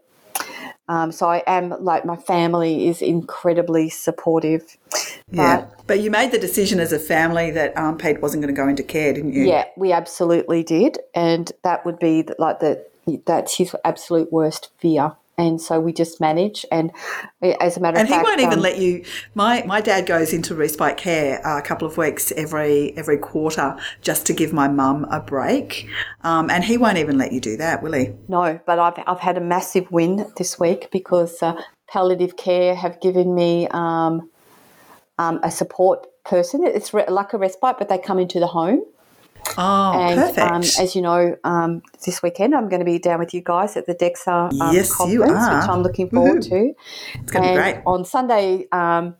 Um, 0.88 1.12
so 1.12 1.28
I 1.28 1.44
am 1.48 1.70
like 1.84 2.06
my 2.06 2.17
family 2.17 2.88
is 2.88 3.02
incredibly 3.02 3.89
supportive. 3.89 4.78
Yeah, 5.32 5.62
but, 5.62 5.88
but, 5.88 6.00
you 6.02 6.12
made 6.12 6.32
the 6.32 6.38
decision 6.38 6.80
as 6.80 6.91
a 6.91 7.00
family 7.00 7.52
that 7.52 7.78
um, 7.78 7.98
Pete 7.98 8.22
wasn't 8.22 8.44
going 8.44 8.54
to 8.54 8.62
go 8.62 8.67
into 8.67 8.84
care, 8.84 9.13
didn't 9.13 9.32
you? 9.34 9.44
Yeah, 9.44 9.65
we 9.78 9.94
absolutely 9.94 10.63
did, 10.63 10.98
and 11.15 11.52
that 11.63 11.86
would 11.86 12.00
be 12.00 12.28
like 12.38 12.60
the 12.60 12.86
that's 13.26 13.56
his 13.56 13.76
absolute 13.86 14.32
worst 14.32 14.70
fear 14.78 15.13
and 15.41 15.62
so 15.62 15.80
we 15.80 15.91
just 15.91 16.19
manage. 16.21 16.65
And 16.71 16.91
as 17.60 17.77
a 17.77 17.80
matter 17.80 17.97
and 17.97 18.08
of 18.08 18.10
fact, 18.10 18.12
and 18.12 18.12
he 18.12 18.23
won't 18.23 18.41
even 18.41 18.60
um, 18.60 18.62
let 18.62 18.77
you. 18.77 19.04
My 19.36 19.63
my 19.65 19.82
dad 19.82 20.06
goes 20.06 20.34
into 20.34 20.56
respite 20.56 20.97
care 20.97 21.41
a 21.43 21.62
couple 21.62 21.88
of 21.88 21.97
weeks 21.97 22.32
every 22.34 22.95
every 22.97 23.17
quarter 23.17 23.75
just 24.01 24.25
to 24.27 24.34
give 24.34 24.54
my 24.54 24.67
mum 24.67 25.06
a 25.06 25.19
break, 25.19 25.88
um, 26.21 26.49
and 26.49 26.63
he 26.63 26.77
won't 26.77 26.97
even 26.97 27.17
let 27.17 27.32
you 27.32 27.39
do 27.39 27.58
that, 27.58 27.82
will 27.82 27.93
he? 27.93 28.12
No, 28.27 28.60
but 28.65 28.80
I've 28.80 29.04
I've 29.08 29.19
had 29.19 29.38
a 29.38 29.41
massive 29.41 29.91
win 29.91 30.32
this 30.38 30.60
week 30.60 30.89
because 30.91 31.41
uh, 31.41 31.60
palliative 31.89 32.38
care 32.38 32.75
have 32.75 33.01
given 33.01 33.34
me 33.36 33.67
um, 33.71 34.30
um 35.17 35.39
a 35.43 35.51
support 35.51 36.08
person. 36.23 36.63
It's 36.63 36.93
re- 36.93 37.06
like 37.10 37.34
a 37.34 37.38
respite, 37.38 37.77
but 37.80 37.89
they 37.89 37.97
come 37.97 38.19
into 38.19 38.39
the 38.39 38.47
home. 38.47 38.84
Oh, 39.58 39.94
and, 39.94 40.20
um, 40.20 40.28
perfect. 40.28 40.52
Um, 40.52 40.62
as 40.84 40.96
you 40.96 41.02
know, 41.02 41.36
um, 41.44 41.82
this 42.06 42.22
weekend 42.24 42.56
I'm 42.56 42.70
going 42.70 42.80
to 42.80 42.86
be 42.86 43.00
down 43.00 43.20
with 43.20 43.34
you 43.34 43.42
guys 43.42 43.76
at 43.78 43.86
the 43.86 43.96
DEXA 43.96 44.60
um, 44.60 44.74
yes, 44.74 44.94
conference, 44.94 45.32
which 45.32 45.70
I'm 45.70 45.84
looking 45.84 46.10
forward 46.10 46.46
Woo-hoo. 46.50 46.74
to. 46.74 47.20
It's 47.20 47.32
going 47.32 47.44
to 47.44 47.50
be 47.50 47.56
great. 47.56 47.84
On 47.86 48.06
Sunday 48.06 48.68
um, 48.72 49.16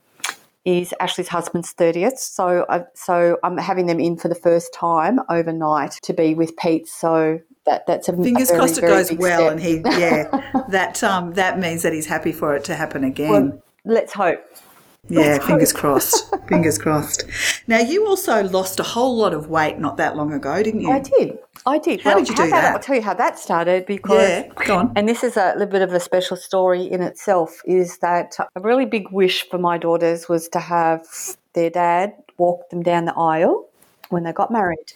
is 0.65 0.94
Ashley's 1.00 1.28
husband's 1.28 1.74
30th, 1.74 2.17
so 2.17 2.65
I, 2.70 2.84
so 2.94 3.38
I'm 3.44 3.58
having 3.58 3.88
them 3.88 4.00
in 4.00 4.17
for 4.17 4.28
the 4.28 4.36
first 4.36 4.74
time 4.74 5.20
overnight 5.30 5.94
to 6.04 6.13
be 6.13 6.36
with 6.36 6.56
Pete. 6.58 6.88
So 6.88 7.39
that 7.65 7.86
that's 7.86 8.10
a 8.10 8.13
fingers 8.13 8.50
a 8.50 8.54
very, 8.54 8.60
crossed 8.60 8.78
it 8.78 8.82
goes 8.82 9.12
well, 9.13 9.41
step. 9.41 9.52
and 9.52 9.62
he 9.62 9.76
yeah 10.02 10.63
that 10.70 11.04
um 11.04 11.34
that 11.34 11.60
means 11.60 11.84
that 11.84 11.94
he's 11.94 12.08
happy 12.08 12.32
for 12.32 12.56
it 12.56 12.63
to 12.65 12.76
happen 12.76 13.04
again. 13.04 13.30
Well, 13.30 13.63
let's 13.86 14.13
hope. 14.13 14.44
Yeah, 15.12 15.39
fingers 15.39 15.74
crossed. 15.74 16.34
fingers 16.47 16.78
crossed. 16.78 17.26
Now, 17.67 17.80
you 17.80 18.08
also 18.08 18.43
lost 18.43 18.80
a 18.80 18.84
whole 18.84 19.15
lot 19.15 19.34
of 19.34 19.47
weight 19.50 19.80
not 19.80 19.97
that 19.97 20.15
long 20.15 20.34
ago, 20.34 20.62
didn't 20.63 20.82
you? 20.82 20.91
I 20.91 21.00
did. 21.00 21.38
I 21.65 21.78
did. 21.78 22.02
How 22.02 22.12
well, 22.12 22.19
did 22.19 22.30
you 22.30 22.36
do 22.36 22.43
that? 22.43 22.62
that? 22.62 22.74
I'll 22.74 22.80
tell 22.80 22.95
you 22.95 23.02
how 23.02 23.13
that 23.13 23.38
started 23.38 23.86
because, 23.86 24.21
yeah, 24.21 24.50
go 24.65 24.78
on. 24.78 24.93
and 24.95 25.08
this 25.08 25.24
is 25.24 25.38
a 25.38 25.54
little 25.54 25.67
bit 25.67 25.82
of 25.82 25.93
a 25.93 26.00
special 26.00 26.38
story 26.38 26.84
in 26.84 27.02
itself, 27.02 27.62
is 27.65 27.97
that 28.00 28.38
a 28.56 28.62
really 28.62 28.86
big 28.86 29.12
wish 29.12 29.47
for 29.50 29.58
my 29.58 29.78
daughters 29.78 30.28
was 30.28 30.47
to 30.50 30.60
have 30.60 31.06
their 31.54 31.69
dad 31.69 32.13
walk 32.38 32.69
them 32.69 32.82
down 32.82 33.06
the 33.06 33.13
aisle 33.15 33.67
when 34.10 34.24
they 34.24 34.32
got 34.32 34.52
married, 34.52 34.93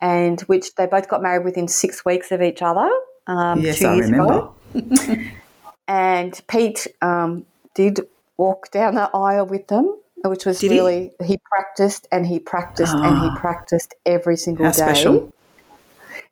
and 0.00 0.40
which 0.42 0.74
they 0.76 0.86
both 0.86 1.08
got 1.08 1.22
married 1.22 1.44
within 1.44 1.68
six 1.68 2.04
weeks 2.04 2.32
of 2.32 2.40
each 2.40 2.62
other. 2.62 2.88
Um, 3.26 3.60
yes, 3.60 3.78
two 3.78 3.88
I 3.88 3.94
years 3.96 4.10
remember. 4.10 4.50
Ago. 4.74 5.24
and 5.88 6.40
Pete 6.48 6.86
um, 7.02 7.44
did 7.74 8.00
walk 8.36 8.70
down 8.70 8.94
the 8.94 9.10
aisle 9.14 9.46
with 9.46 9.68
them, 9.68 9.96
which 10.24 10.46
was 10.46 10.60
Did 10.60 10.70
really 10.70 11.12
he? 11.20 11.26
he? 11.26 11.38
practiced 11.50 12.06
and 12.10 12.26
he 12.26 12.38
practiced 12.38 12.94
and 12.94 13.18
he 13.22 13.40
practiced 13.40 13.94
every 14.06 14.36
single 14.36 14.66
How 14.66 14.72
day. 14.72 14.80
special. 14.82 15.32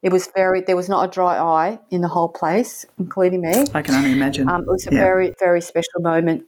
It 0.02 0.10
was 0.12 0.28
very. 0.34 0.60
There 0.62 0.76
was 0.76 0.88
not 0.88 1.08
a 1.08 1.10
dry 1.10 1.38
eye 1.38 1.78
in 1.90 2.00
the 2.00 2.08
whole 2.08 2.28
place, 2.28 2.84
including 2.98 3.40
me. 3.42 3.66
I 3.74 3.82
can 3.82 3.94
only 3.94 4.12
imagine. 4.12 4.48
Um, 4.48 4.62
it 4.62 4.68
was 4.68 4.86
a 4.86 4.90
Yeah. 4.90 4.98
very, 4.98 5.34
very 5.38 5.60
special 5.60 6.00
moment. 6.00 6.44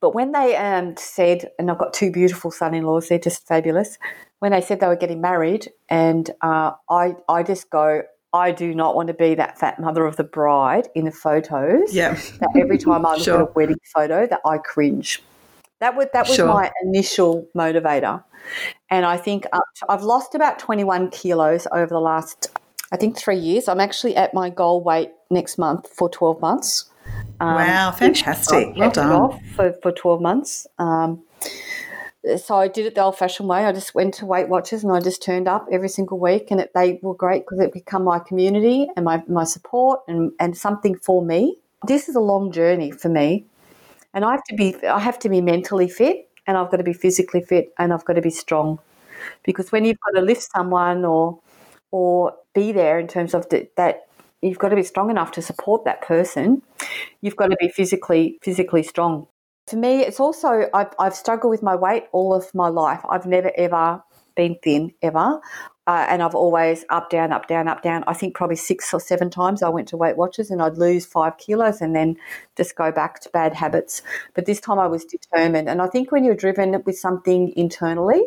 But 0.00 0.14
when 0.14 0.32
they 0.32 0.56
um, 0.56 0.96
said, 0.98 1.50
and 1.58 1.70
I've 1.70 1.78
got 1.78 1.94
two 1.94 2.10
beautiful 2.10 2.50
son-in-laws, 2.50 3.08
they're 3.08 3.18
just 3.18 3.46
fabulous. 3.46 3.98
When 4.40 4.52
they 4.52 4.60
said 4.60 4.80
they 4.80 4.86
were 4.86 4.96
getting 4.96 5.22
married, 5.22 5.70
and 5.88 6.28
uh, 6.42 6.72
I, 6.90 7.14
I 7.28 7.42
just 7.42 7.70
go, 7.70 8.02
I 8.34 8.50
do 8.50 8.74
not 8.74 8.94
want 8.96 9.06
to 9.08 9.14
be 9.14 9.34
that 9.36 9.58
fat 9.58 9.78
mother 9.80 10.04
of 10.04 10.16
the 10.16 10.24
bride 10.24 10.88
in 10.94 11.04
the 11.06 11.12
photos. 11.12 11.94
Yeah. 11.94 12.14
That 12.40 12.50
every 12.56 12.76
time 12.78 13.06
I 13.06 13.12
look 13.14 13.22
Sure. 13.22 13.36
at 13.42 13.48
a 13.48 13.52
wedding 13.54 13.78
photo, 13.94 14.26
that 14.26 14.40
I 14.44 14.58
cringe. 14.58 15.22
That 15.80 15.96
would 15.96 16.08
that 16.12 16.26
was 16.26 16.36
Sure. 16.36 16.46
my 16.48 16.70
initial 16.82 17.46
motivator, 17.56 18.22
and 18.90 19.06
I 19.06 19.16
think 19.16 19.46
up 19.52 19.64
to- 19.76 19.86
I've 19.88 20.02
lost 20.02 20.34
about 20.34 20.58
twenty 20.58 20.84
one 20.84 21.10
kilos 21.10 21.66
over 21.72 21.86
the 21.86 22.00
last, 22.00 22.48
I 22.92 22.96
think 22.96 23.16
three 23.16 23.36
years. 23.36 23.68
I'm 23.68 23.80
actually 23.80 24.16
at 24.16 24.34
my 24.34 24.50
goal 24.50 24.82
weight 24.82 25.10
next 25.30 25.56
month 25.58 25.88
for 25.88 26.08
twelve 26.08 26.40
months. 26.40 26.86
Um, 27.40 27.54
wow, 27.56 27.90
fantastic. 27.92 28.74
Well 28.76 28.90
done. 28.90 29.40
for, 29.54 29.72
for 29.82 29.92
12 29.92 30.22
months. 30.22 30.66
Um, 30.78 31.22
so 32.36 32.56
I 32.56 32.68
did 32.68 32.86
it 32.86 32.94
the 32.94 33.02
old 33.02 33.16
fashioned 33.18 33.48
way. 33.48 33.64
I 33.64 33.72
just 33.72 33.94
went 33.94 34.14
to 34.14 34.26
Weight 34.26 34.48
Watchers 34.48 34.82
and 34.82 34.92
I 34.92 35.00
just 35.00 35.22
turned 35.22 35.48
up 35.48 35.66
every 35.70 35.88
single 35.88 36.18
week, 36.18 36.50
and 36.50 36.60
it, 36.60 36.72
they 36.74 36.98
were 37.02 37.14
great 37.14 37.44
because 37.44 37.60
it 37.60 37.72
became 37.72 38.04
my 38.04 38.18
community 38.18 38.88
and 38.96 39.04
my, 39.04 39.22
my 39.28 39.44
support 39.44 40.00
and, 40.08 40.32
and 40.40 40.56
something 40.56 40.96
for 40.96 41.24
me. 41.24 41.58
This 41.86 42.08
is 42.08 42.16
a 42.16 42.20
long 42.20 42.50
journey 42.52 42.90
for 42.90 43.08
me, 43.08 43.44
and 44.14 44.24
I 44.24 44.32
have 44.32 44.44
to 44.44 44.54
be 44.54 44.74
I 44.86 45.00
have 45.00 45.18
to 45.20 45.28
be 45.28 45.40
mentally 45.40 45.88
fit, 45.88 46.28
and 46.46 46.56
I've 46.56 46.70
got 46.70 46.78
to 46.78 46.84
be 46.84 46.94
physically 46.94 47.42
fit, 47.42 47.72
and 47.78 47.92
I've 47.92 48.04
got 48.04 48.14
to 48.14 48.22
be 48.22 48.30
strong, 48.30 48.78
because 49.44 49.70
when 49.70 49.84
you've 49.84 50.00
got 50.00 50.18
to 50.18 50.24
lift 50.24 50.48
someone 50.54 51.04
or 51.04 51.38
or 51.90 52.34
be 52.54 52.72
there 52.72 52.98
in 52.98 53.06
terms 53.06 53.34
of 53.34 53.48
the, 53.50 53.68
that 53.76 54.06
you've 54.42 54.58
got 54.58 54.70
to 54.70 54.76
be 54.76 54.82
strong 54.82 55.10
enough 55.10 55.30
to 55.32 55.42
support 55.42 55.84
that 55.84 56.02
person. 56.02 56.62
You've 57.20 57.36
got 57.36 57.48
to 57.48 57.56
be 57.56 57.68
physically 57.68 58.38
physically 58.42 58.82
strong. 58.82 59.26
For 59.66 59.76
me, 59.76 60.00
it's 60.02 60.20
also 60.20 60.68
I've, 60.74 60.92
I've 60.98 61.14
struggled 61.14 61.50
with 61.50 61.62
my 61.62 61.74
weight 61.74 62.04
all 62.12 62.34
of 62.34 62.54
my 62.54 62.68
life. 62.68 63.00
I've 63.08 63.26
never 63.26 63.50
ever 63.56 64.02
been 64.36 64.56
thin 64.62 64.92
ever, 65.00 65.40
uh, 65.86 66.06
and 66.08 66.22
I've 66.22 66.34
always 66.34 66.84
up 66.90 67.08
down 67.08 67.32
up 67.32 67.46
down 67.48 67.66
up 67.68 67.82
down. 67.82 68.04
I 68.06 68.12
think 68.12 68.34
probably 68.34 68.56
six 68.56 68.92
or 68.92 69.00
seven 69.00 69.30
times 69.30 69.62
I 69.62 69.70
went 69.70 69.88
to 69.88 69.96
Weight 69.96 70.16
Watchers 70.18 70.50
and 70.50 70.60
I'd 70.60 70.76
lose 70.76 71.06
five 71.06 71.38
kilos 71.38 71.80
and 71.80 71.96
then 71.96 72.16
just 72.56 72.76
go 72.76 72.92
back 72.92 73.20
to 73.20 73.30
bad 73.30 73.54
habits. 73.54 74.02
But 74.34 74.44
this 74.44 74.60
time 74.60 74.78
I 74.78 74.86
was 74.86 75.04
determined, 75.04 75.68
and 75.68 75.80
I 75.80 75.86
think 75.86 76.12
when 76.12 76.24
you're 76.24 76.34
driven 76.34 76.82
with 76.84 76.98
something 76.98 77.52
internally, 77.56 78.22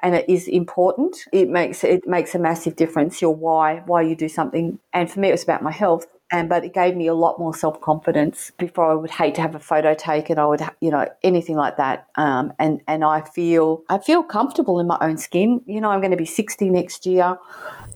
and 0.00 0.14
it 0.14 0.28
is 0.28 0.48
important. 0.48 1.16
It 1.32 1.48
makes 1.50 1.84
it 1.84 2.06
makes 2.06 2.34
a 2.34 2.38
massive 2.38 2.76
difference. 2.76 3.20
Your 3.20 3.34
why, 3.34 3.82
why 3.86 4.02
you 4.02 4.16
do 4.16 4.28
something, 4.30 4.78
and 4.94 5.10
for 5.10 5.20
me, 5.20 5.28
it 5.28 5.32
was 5.32 5.42
about 5.42 5.62
my 5.62 5.72
health. 5.72 6.06
And 6.32 6.48
but 6.48 6.64
it 6.64 6.72
gave 6.72 6.96
me 6.96 7.08
a 7.08 7.14
lot 7.14 7.38
more 7.38 7.54
self 7.54 7.80
confidence. 7.80 8.52
Before 8.58 8.90
I 8.90 8.94
would 8.94 9.10
hate 9.10 9.34
to 9.36 9.40
have 9.40 9.54
a 9.54 9.58
photo 9.58 9.94
taken, 9.94 10.38
I 10.38 10.46
would, 10.46 10.62
you 10.80 10.90
know, 10.90 11.08
anything 11.22 11.56
like 11.56 11.76
that. 11.76 12.06
Um, 12.16 12.52
and 12.58 12.80
and 12.86 13.04
I 13.04 13.22
feel 13.22 13.82
I 13.88 13.98
feel 13.98 14.22
comfortable 14.22 14.78
in 14.78 14.86
my 14.86 14.98
own 15.00 15.18
skin. 15.18 15.60
You 15.66 15.80
know, 15.80 15.90
I'm 15.90 16.00
going 16.00 16.12
to 16.12 16.16
be 16.16 16.26
60 16.26 16.70
next 16.70 17.04
year. 17.06 17.36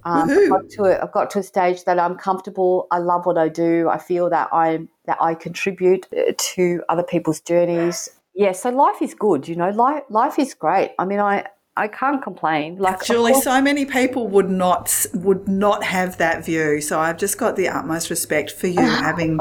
Um, 0.06 0.30
I've, 0.30 0.50
got 0.50 0.68
to 0.70 0.82
a, 0.84 1.02
I've 1.02 1.12
got 1.12 1.30
to 1.30 1.38
a 1.38 1.42
stage 1.42 1.84
that 1.84 1.98
I'm 1.98 2.16
comfortable. 2.16 2.86
I 2.90 2.98
love 2.98 3.24
what 3.24 3.38
I 3.38 3.48
do. 3.48 3.88
I 3.88 3.98
feel 3.98 4.28
that 4.30 4.48
I 4.52 4.80
that 5.06 5.18
I 5.20 5.34
contribute 5.34 6.06
uh, 6.16 6.32
to 6.36 6.82
other 6.88 7.02
people's 7.02 7.40
journeys. 7.40 8.10
Yeah, 8.34 8.52
so 8.52 8.70
life 8.70 9.00
is 9.00 9.14
good. 9.14 9.48
You 9.48 9.56
know, 9.56 9.70
life 9.70 10.02
life 10.10 10.38
is 10.38 10.54
great. 10.54 10.92
I 10.98 11.04
mean, 11.04 11.20
I 11.20 11.46
I 11.76 11.88
can't 11.88 12.22
complain. 12.22 12.76
Like 12.78 13.02
Julie, 13.04 13.32
course- 13.32 13.44
so 13.44 13.60
many 13.60 13.84
people 13.84 14.28
would 14.28 14.48
not 14.48 15.06
would 15.12 15.48
not 15.48 15.82
have 15.84 16.18
that 16.18 16.44
view. 16.44 16.80
So 16.80 17.00
I've 17.00 17.16
just 17.18 17.36
got 17.38 17.56
the 17.56 17.68
utmost 17.68 18.10
respect 18.10 18.52
for 18.52 18.68
you 18.68 18.80
having 19.08 19.38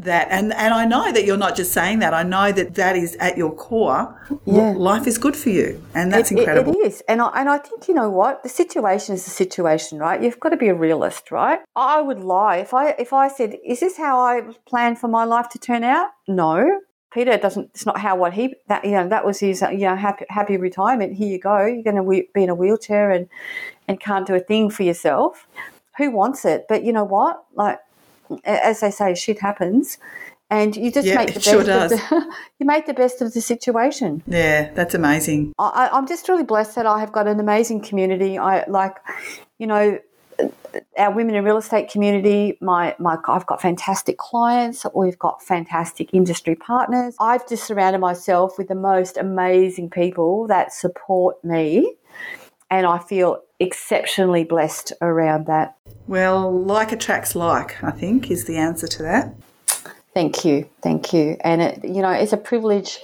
that, 0.00 0.26
and 0.30 0.52
and 0.54 0.74
I 0.74 0.84
know 0.84 1.12
that 1.12 1.24
you're 1.24 1.36
not 1.36 1.54
just 1.56 1.72
saying 1.72 2.00
that. 2.00 2.12
I 2.12 2.22
know 2.24 2.50
that 2.52 2.74
that 2.74 2.96
is 2.96 3.14
at 3.16 3.36
your 3.38 3.52
core. 3.54 4.16
Yeah. 4.46 4.72
Life 4.76 5.06
is 5.06 5.16
good 5.18 5.36
for 5.36 5.50
you, 5.50 5.80
and 5.94 6.12
that's 6.12 6.30
It- 6.32 6.34
it- 6.34 6.38
incredible. 6.40 6.72
it 6.72 6.86
is, 6.86 7.02
and 7.08 7.20
I, 7.22 7.28
and 7.34 7.48
I 7.48 7.58
think 7.58 7.86
you 7.86 7.94
know 7.94 8.10
what 8.10 8.42
the 8.42 8.48
situation 8.48 9.14
is 9.14 9.24
the 9.24 9.30
situation, 9.30 9.98
right? 9.98 10.20
You've 10.20 10.40
got 10.40 10.48
to 10.48 10.56
be 10.56 10.68
a 10.68 10.74
realist, 10.74 11.30
right? 11.30 11.60
I 11.76 12.00
would 12.00 12.18
lie 12.20 12.56
if 12.56 12.74
I 12.74 12.90
if 12.98 13.12
I 13.12 13.28
said, 13.28 13.54
"Is 13.64 13.78
this 13.80 13.96
how 13.96 14.18
I 14.18 14.42
planned 14.66 14.98
for 14.98 15.08
my 15.08 15.24
life 15.24 15.48
to 15.50 15.58
turn 15.58 15.84
out?" 15.84 16.08
No, 16.26 16.80
Peter 17.12 17.36
doesn't. 17.36 17.70
It's 17.74 17.86
not 17.86 17.98
how 17.98 18.16
what 18.16 18.32
he 18.34 18.54
that 18.68 18.84
you 18.84 18.92
know 18.92 19.08
that 19.08 19.24
was 19.24 19.40
his 19.40 19.62
you 19.62 19.78
know 19.78 19.96
happy 19.96 20.24
happy 20.28 20.56
retirement. 20.56 21.14
Here 21.14 21.28
you 21.28 21.38
go. 21.40 21.64
You're 21.66 21.82
going 21.82 21.96
to 21.96 22.24
be 22.32 22.42
in 22.42 22.50
a 22.50 22.54
wheelchair 22.54 23.10
and 23.10 23.28
and 23.88 23.98
can't 23.98 24.26
do 24.26 24.34
a 24.34 24.40
thing 24.40 24.70
for 24.70 24.84
yourself. 24.84 25.46
Who 25.98 26.10
wants 26.10 26.44
it? 26.44 26.66
But 26.68 26.84
you 26.84 26.92
know 26.92 27.04
what? 27.04 27.44
Like 27.54 27.80
as 28.44 28.80
they 28.80 28.90
say, 28.90 29.14
shit 29.14 29.40
happens. 29.40 29.98
And 30.52 30.74
you 30.74 30.90
just 30.90 31.06
Yeah, 31.06 31.16
make 31.16 31.34
the 31.34 31.40
sure 31.40 31.64
best 31.64 31.92
of 31.92 32.10
the, 32.10 32.34
you 32.58 32.66
make 32.66 32.86
the 32.86 32.94
best 32.94 33.22
of 33.22 33.32
the 33.32 33.40
situation. 33.40 34.22
Yeah, 34.26 34.72
that's 34.72 34.94
amazing. 34.94 35.52
I, 35.60 35.88
I'm 35.92 36.08
just 36.08 36.28
really 36.28 36.42
blessed 36.42 36.74
that 36.74 36.86
I 36.86 36.98
have 36.98 37.12
got 37.12 37.28
an 37.28 37.38
amazing 37.38 37.82
community. 37.82 38.36
I 38.36 38.64
like, 38.66 38.96
you 39.58 39.68
know, 39.68 40.00
our 40.96 41.12
women 41.12 41.34
in 41.34 41.44
real 41.44 41.56
estate 41.56 41.90
community, 41.90 42.58
my, 42.60 42.94
my 42.98 43.18
I've 43.26 43.46
got 43.46 43.60
fantastic 43.60 44.18
clients. 44.18 44.84
We've 44.94 45.18
got 45.18 45.42
fantastic 45.42 46.12
industry 46.12 46.54
partners. 46.54 47.16
I've 47.20 47.48
just 47.48 47.64
surrounded 47.64 47.98
myself 47.98 48.58
with 48.58 48.68
the 48.68 48.74
most 48.74 49.16
amazing 49.16 49.90
people 49.90 50.46
that 50.48 50.72
support 50.72 51.42
me, 51.44 51.94
and 52.70 52.86
I 52.86 52.98
feel 52.98 53.42
exceptionally 53.58 54.44
blessed 54.44 54.92
around 55.02 55.46
that. 55.46 55.76
Well, 56.06 56.50
like 56.52 56.92
attracts 56.92 57.34
like, 57.34 57.82
I 57.82 57.90
think, 57.90 58.30
is 58.30 58.46
the 58.46 58.56
answer 58.56 58.86
to 58.88 59.02
that. 59.02 59.34
Thank 60.14 60.44
you, 60.44 60.68
thank 60.82 61.12
you. 61.12 61.36
And 61.42 61.62
it, 61.62 61.84
you 61.84 62.02
know, 62.02 62.10
it's 62.10 62.32
a 62.32 62.36
privilege. 62.36 62.98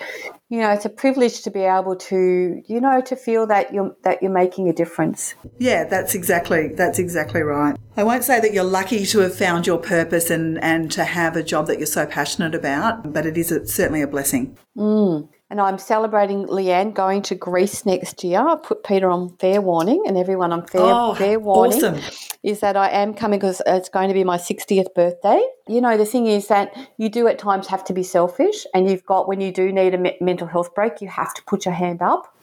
You 0.48 0.61
know, 0.61 0.70
it's 0.70 0.85
a 0.85 0.90
privilege 0.90 1.42
to 1.42 1.50
be 1.50 1.62
able 1.62 1.96
to, 1.96 2.62
you 2.66 2.80
know, 2.80 3.00
to 3.00 3.16
feel 3.16 3.48
that 3.48 3.74
you're 3.74 3.96
that 4.04 4.22
you're 4.22 4.30
making 4.30 4.68
a 4.68 4.72
difference. 4.72 5.35
Yeah, 5.59 5.85
that's 5.85 6.14
exactly 6.14 6.68
that's 6.68 7.00
exactly 7.00 7.42
right. 7.42 7.76
I 7.96 8.04
won't 8.04 8.22
say 8.22 8.38
that 8.38 8.52
you're 8.52 8.62
lucky 8.62 9.04
to 9.06 9.18
have 9.20 9.35
found 9.35 9.66
your 9.66 9.78
purpose 9.78 10.30
and 10.30 10.62
and 10.62 10.90
to 10.92 11.04
have 11.04 11.35
a 11.35 11.42
job 11.42 11.66
that 11.66 11.78
you're 11.78 11.87
so 11.87 12.06
passionate 12.06 12.54
about, 12.54 13.12
but 13.12 13.26
it 13.26 13.37
is 13.37 13.50
a, 13.50 13.66
certainly 13.66 14.02
a 14.02 14.06
blessing. 14.06 14.56
Mm. 14.76 15.28
And 15.48 15.61
I'm 15.61 15.78
celebrating 15.78 16.46
Leanne 16.46 16.92
going 16.92 17.22
to 17.22 17.37
Greece 17.37 17.87
next 17.87 18.24
year. 18.24 18.40
I 18.40 18.56
put 18.56 18.82
Peter 18.82 19.09
on 19.09 19.37
fair 19.37 19.61
warning 19.61 20.02
and 20.06 20.18
everyone 20.18 20.52
on 20.52 20.66
fair, 20.66 20.80
oh, 20.82 21.14
fair 21.14 21.38
warning. 21.38 21.85
Awesome. 21.85 22.00
Is 22.42 22.61
that 22.61 22.76
I 22.76 22.90
am 22.90 23.14
coming 23.14 23.38
because 23.38 23.62
it's 23.64 23.88
going 23.88 24.09
to 24.09 24.14
be 24.14 24.24
my 24.24 24.38
60th 24.38 24.92
birthday. 24.94 25.40
You 25.68 25.80
know, 25.80 25.96
the 25.96 26.04
thing 26.04 26.26
is 26.26 26.48
that 26.48 26.76
you 26.98 27.09
do 27.09 27.28
at 27.28 27.38
times 27.38 27.68
have 27.68 27.85
to 27.85 27.92
be 27.92 28.02
selfish, 28.02 28.66
and 28.74 28.90
you've 28.90 29.04
got, 29.04 29.28
when 29.28 29.40
you 29.40 29.52
do 29.52 29.70
need 29.70 29.94
a 29.94 29.98
me- 29.98 30.16
mental 30.20 30.48
health 30.48 30.74
break, 30.74 31.00
you 31.00 31.09
have 31.09 31.32
to 31.35 31.42
put 31.44 31.64
your 31.64 31.74
hand 31.74 32.02
up 32.02 32.36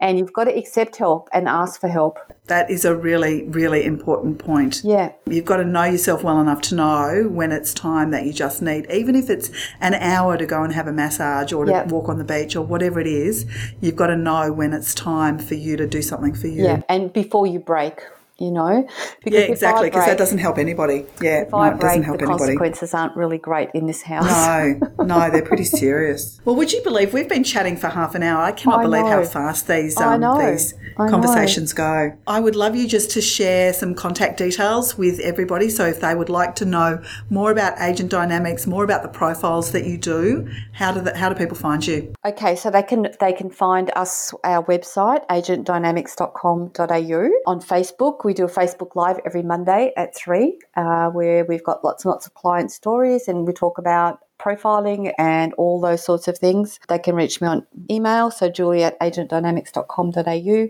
and 0.00 0.18
you've 0.18 0.32
got 0.32 0.44
to 0.44 0.56
accept 0.56 0.96
help 0.96 1.28
and 1.32 1.48
ask 1.48 1.80
for 1.80 1.88
help. 1.88 2.18
That 2.46 2.70
is 2.70 2.84
a 2.84 2.94
really, 2.94 3.44
really 3.48 3.84
important 3.84 4.38
point. 4.38 4.82
Yeah. 4.84 5.12
You've 5.26 5.44
got 5.44 5.56
to 5.56 5.64
know 5.64 5.84
yourself 5.84 6.22
well 6.22 6.40
enough 6.40 6.60
to 6.62 6.74
know 6.74 7.28
when 7.30 7.50
it's 7.50 7.72
time 7.72 8.10
that 8.10 8.24
you 8.24 8.32
just 8.32 8.62
need, 8.62 8.86
even 8.90 9.16
if 9.16 9.30
it's 9.30 9.50
an 9.80 9.94
hour 9.94 10.36
to 10.36 10.46
go 10.46 10.62
and 10.62 10.72
have 10.72 10.86
a 10.86 10.92
massage 10.92 11.52
or 11.52 11.64
to 11.64 11.84
walk 11.88 12.08
on 12.08 12.18
the 12.18 12.24
beach 12.24 12.54
or 12.54 12.64
whatever 12.64 13.00
it 13.00 13.06
is, 13.06 13.46
you've 13.80 13.96
got 13.96 14.08
to 14.08 14.16
know 14.16 14.52
when 14.52 14.72
it's 14.72 14.94
time 14.94 15.38
for 15.38 15.54
you 15.54 15.76
to 15.76 15.86
do 15.86 16.02
something 16.02 16.34
for 16.34 16.46
you. 16.46 16.64
Yeah. 16.64 16.82
And 16.88 17.12
before 17.12 17.46
you 17.46 17.58
break, 17.58 18.00
you 18.38 18.50
know? 18.50 18.86
Because 19.24 19.40
Yeah, 19.40 19.46
exactly, 19.46 19.88
because 19.88 20.06
that 20.06 20.18
doesn't 20.18 20.38
help 20.38 20.58
anybody. 20.58 21.06
Yeah, 21.22 21.42
If 21.42 21.52
no, 21.52 21.58
I 21.58 21.68
it 21.68 21.80
doesn't 21.80 21.80
break, 21.80 22.04
help 22.04 22.18
the 22.18 22.24
anybody. 22.24 22.38
consequences 22.44 22.94
aren't 22.94 23.16
really 23.16 23.38
great 23.38 23.70
in 23.74 23.86
this 23.86 24.02
house. 24.02 24.24
No, 24.26 24.80
no, 25.04 25.30
they're 25.30 25.42
pretty 25.42 25.64
serious. 25.64 26.40
Well, 26.44 26.56
would 26.56 26.72
you 26.72 26.82
believe 26.82 27.12
we've 27.12 27.28
been 27.28 27.44
chatting 27.44 27.76
for 27.76 27.88
half 27.88 28.14
an 28.14 28.22
hour? 28.22 28.42
I 28.42 28.52
cannot 28.52 28.80
I 28.80 28.82
believe 28.82 29.06
how 29.06 29.24
fast 29.24 29.68
these 29.68 29.96
um, 29.96 30.20
these 30.20 30.74
I 30.98 31.04
know. 31.06 31.10
conversations 31.10 31.72
go. 31.72 32.12
I 32.26 32.40
would 32.40 32.56
love 32.56 32.76
you 32.76 32.86
just 32.86 33.10
to 33.12 33.20
share 33.20 33.72
some 33.72 33.94
contact 33.94 34.38
details 34.38 34.96
with 34.98 35.18
everybody. 35.20 35.68
So 35.70 35.86
if 35.86 36.00
they 36.00 36.14
would 36.14 36.28
like 36.28 36.54
to 36.56 36.64
know 36.64 37.02
more 37.30 37.50
about 37.50 37.80
agent 37.80 38.10
dynamics, 38.10 38.66
more 38.66 38.84
about 38.84 39.02
the 39.02 39.08
profiles 39.08 39.72
that 39.72 39.86
you 39.86 39.96
do, 39.98 40.48
how 40.72 40.92
do 40.92 41.00
the, 41.00 41.16
how 41.16 41.28
do 41.28 41.34
people 41.34 41.56
find 41.56 41.86
you? 41.86 42.12
Okay, 42.24 42.56
so 42.56 42.70
they 42.70 42.82
can 42.82 43.08
they 43.20 43.32
can 43.32 43.50
find 43.50 43.90
us 43.96 44.34
our 44.44 44.64
website 44.64 45.26
agentdynamics.com.au 45.28 47.30
on 47.46 47.60
Facebook. 47.60 48.24
We 48.26 48.34
do 48.34 48.44
a 48.44 48.48
Facebook 48.48 48.96
Live 48.96 49.20
every 49.24 49.44
Monday 49.44 49.92
at 49.96 50.16
three, 50.16 50.58
uh, 50.74 51.10
where 51.10 51.44
we've 51.44 51.62
got 51.62 51.84
lots 51.84 52.04
and 52.04 52.10
lots 52.10 52.26
of 52.26 52.34
client 52.34 52.72
stories, 52.72 53.28
and 53.28 53.46
we 53.46 53.52
talk 53.52 53.78
about 53.78 54.18
profiling 54.40 55.12
and 55.16 55.54
all 55.54 55.80
those 55.80 56.04
sorts 56.04 56.26
of 56.26 56.36
things. 56.36 56.80
They 56.88 56.98
can 56.98 57.14
reach 57.14 57.40
me 57.40 57.46
on 57.46 57.64
email, 57.88 58.32
so 58.32 58.48
julie 58.50 58.82
at 58.82 58.98
agentdynamics.com.au. 58.98 60.68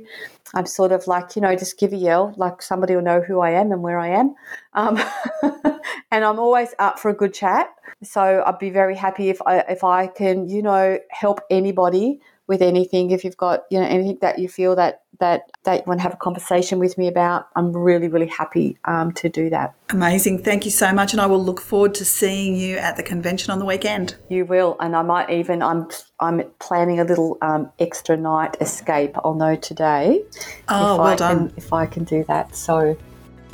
I'm 0.55 0.67
sort 0.67 0.93
of 0.93 1.07
like, 1.07 1.35
you 1.35 1.41
know, 1.41 1.57
just 1.57 1.79
give 1.79 1.95
a 1.95 1.97
yell, 1.97 2.35
like 2.37 2.61
somebody 2.61 2.95
will 2.95 3.03
know 3.03 3.23
who 3.23 3.41
I 3.41 3.53
am 3.53 3.73
and 3.73 3.83
where 3.83 3.99
I 3.99 4.09
am. 4.09 4.35
Um, 4.75 5.01
and 6.11 6.27
I'm 6.27 6.39
always 6.39 6.75
up 6.79 6.99
for 6.99 7.11
a 7.11 7.15
good 7.15 7.33
chat. 7.33 7.69
So 8.03 8.43
I'd 8.45 8.59
be 8.59 8.69
very 8.69 8.95
happy 8.95 9.31
if 9.31 9.41
I 9.47 9.61
if 9.61 9.83
I 9.83 10.09
can, 10.09 10.47
you 10.47 10.61
know, 10.61 10.99
help 11.11 11.41
anybody 11.51 12.21
with 12.47 12.63
anything. 12.63 13.11
If 13.11 13.25
you've 13.25 13.37
got, 13.37 13.65
you 13.71 13.79
know, 13.79 13.87
anything 13.87 14.19
that 14.21 14.39
you 14.39 14.49
feel 14.49 14.77
that 14.77 15.03
that 15.19 15.51
that 15.65 15.79
you 15.79 15.85
want 15.87 15.99
to 15.99 16.03
have 16.03 16.13
a 16.13 16.19
conversation 16.19 16.79
with 16.79 16.99
me 16.99 17.09
about, 17.09 17.49
I'm 17.57 17.73
really, 17.73 18.09
really 18.09 18.27
happy 18.27 18.79
um, 18.85 19.13
to 19.13 19.29
do 19.29 19.51
that. 19.51 19.75
Amazing. 19.91 20.43
Thank 20.43 20.65
you 20.65 20.71
so 20.71 20.93
much. 20.93 21.13
And 21.13 21.21
I 21.21 21.27
will 21.27 21.43
look 21.43 21.61
forward 21.61 21.95
to 21.95 22.05
seeing 22.05 22.57
you 22.57 22.77
at 22.77 22.97
the 22.97 23.03
convention 23.03 23.53
on 23.53 23.59
the 23.59 23.65
weekend. 23.65 24.17
You 24.29 24.45
will, 24.45 24.77
and 24.81 24.95
I 24.95 25.03
might 25.03 25.31
even. 25.31 25.63
I'm 25.63 25.89
I'm 26.21 26.43
planning 26.61 27.01
a 27.01 27.05
little 27.05 27.39
um, 27.43 27.71
extra 27.79 28.17
night 28.17 28.57
escape. 28.61 29.17
I'll 29.25 29.35
know 29.35 29.57
today. 29.57 30.23
Oh, 30.69 30.95
if 30.95 30.99
well 30.99 31.01
I 31.03 31.17
done. 31.17 31.49
Can, 31.49 31.57
if 31.57 31.73
I 31.73 31.87
can 31.87 32.05
do 32.05 32.25
that, 32.25 32.55
so 32.55 32.97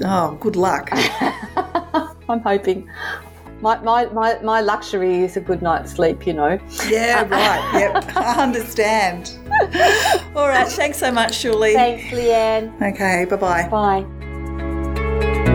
Oh, 0.05 0.37
good 0.41 0.57
luck. 0.57 0.89
I'm 2.29 2.41
hoping 2.41 2.89
my, 3.63 3.81
my, 3.81 4.07
my, 4.07 4.39
my 4.43 4.61
luxury 4.61 5.23
is 5.23 5.37
a 5.37 5.41
good 5.41 5.63
night's 5.63 5.93
sleep, 5.93 6.27
you 6.27 6.33
know. 6.33 6.59
Yeah, 6.89 7.23
right. 7.29 7.81
yep. 7.81 8.17
I 8.17 8.43
understand. 8.43 9.39
All 10.37 10.49
right. 10.49 10.69
Thanks 10.69 10.99
so 10.99 11.13
much, 11.13 11.41
Julie. 11.41 11.73
Thanks, 11.75 12.05
Leanne. 12.13 12.75
Okay. 12.83 13.25
Bye-bye. 13.25 13.69
Bye. 13.69 15.49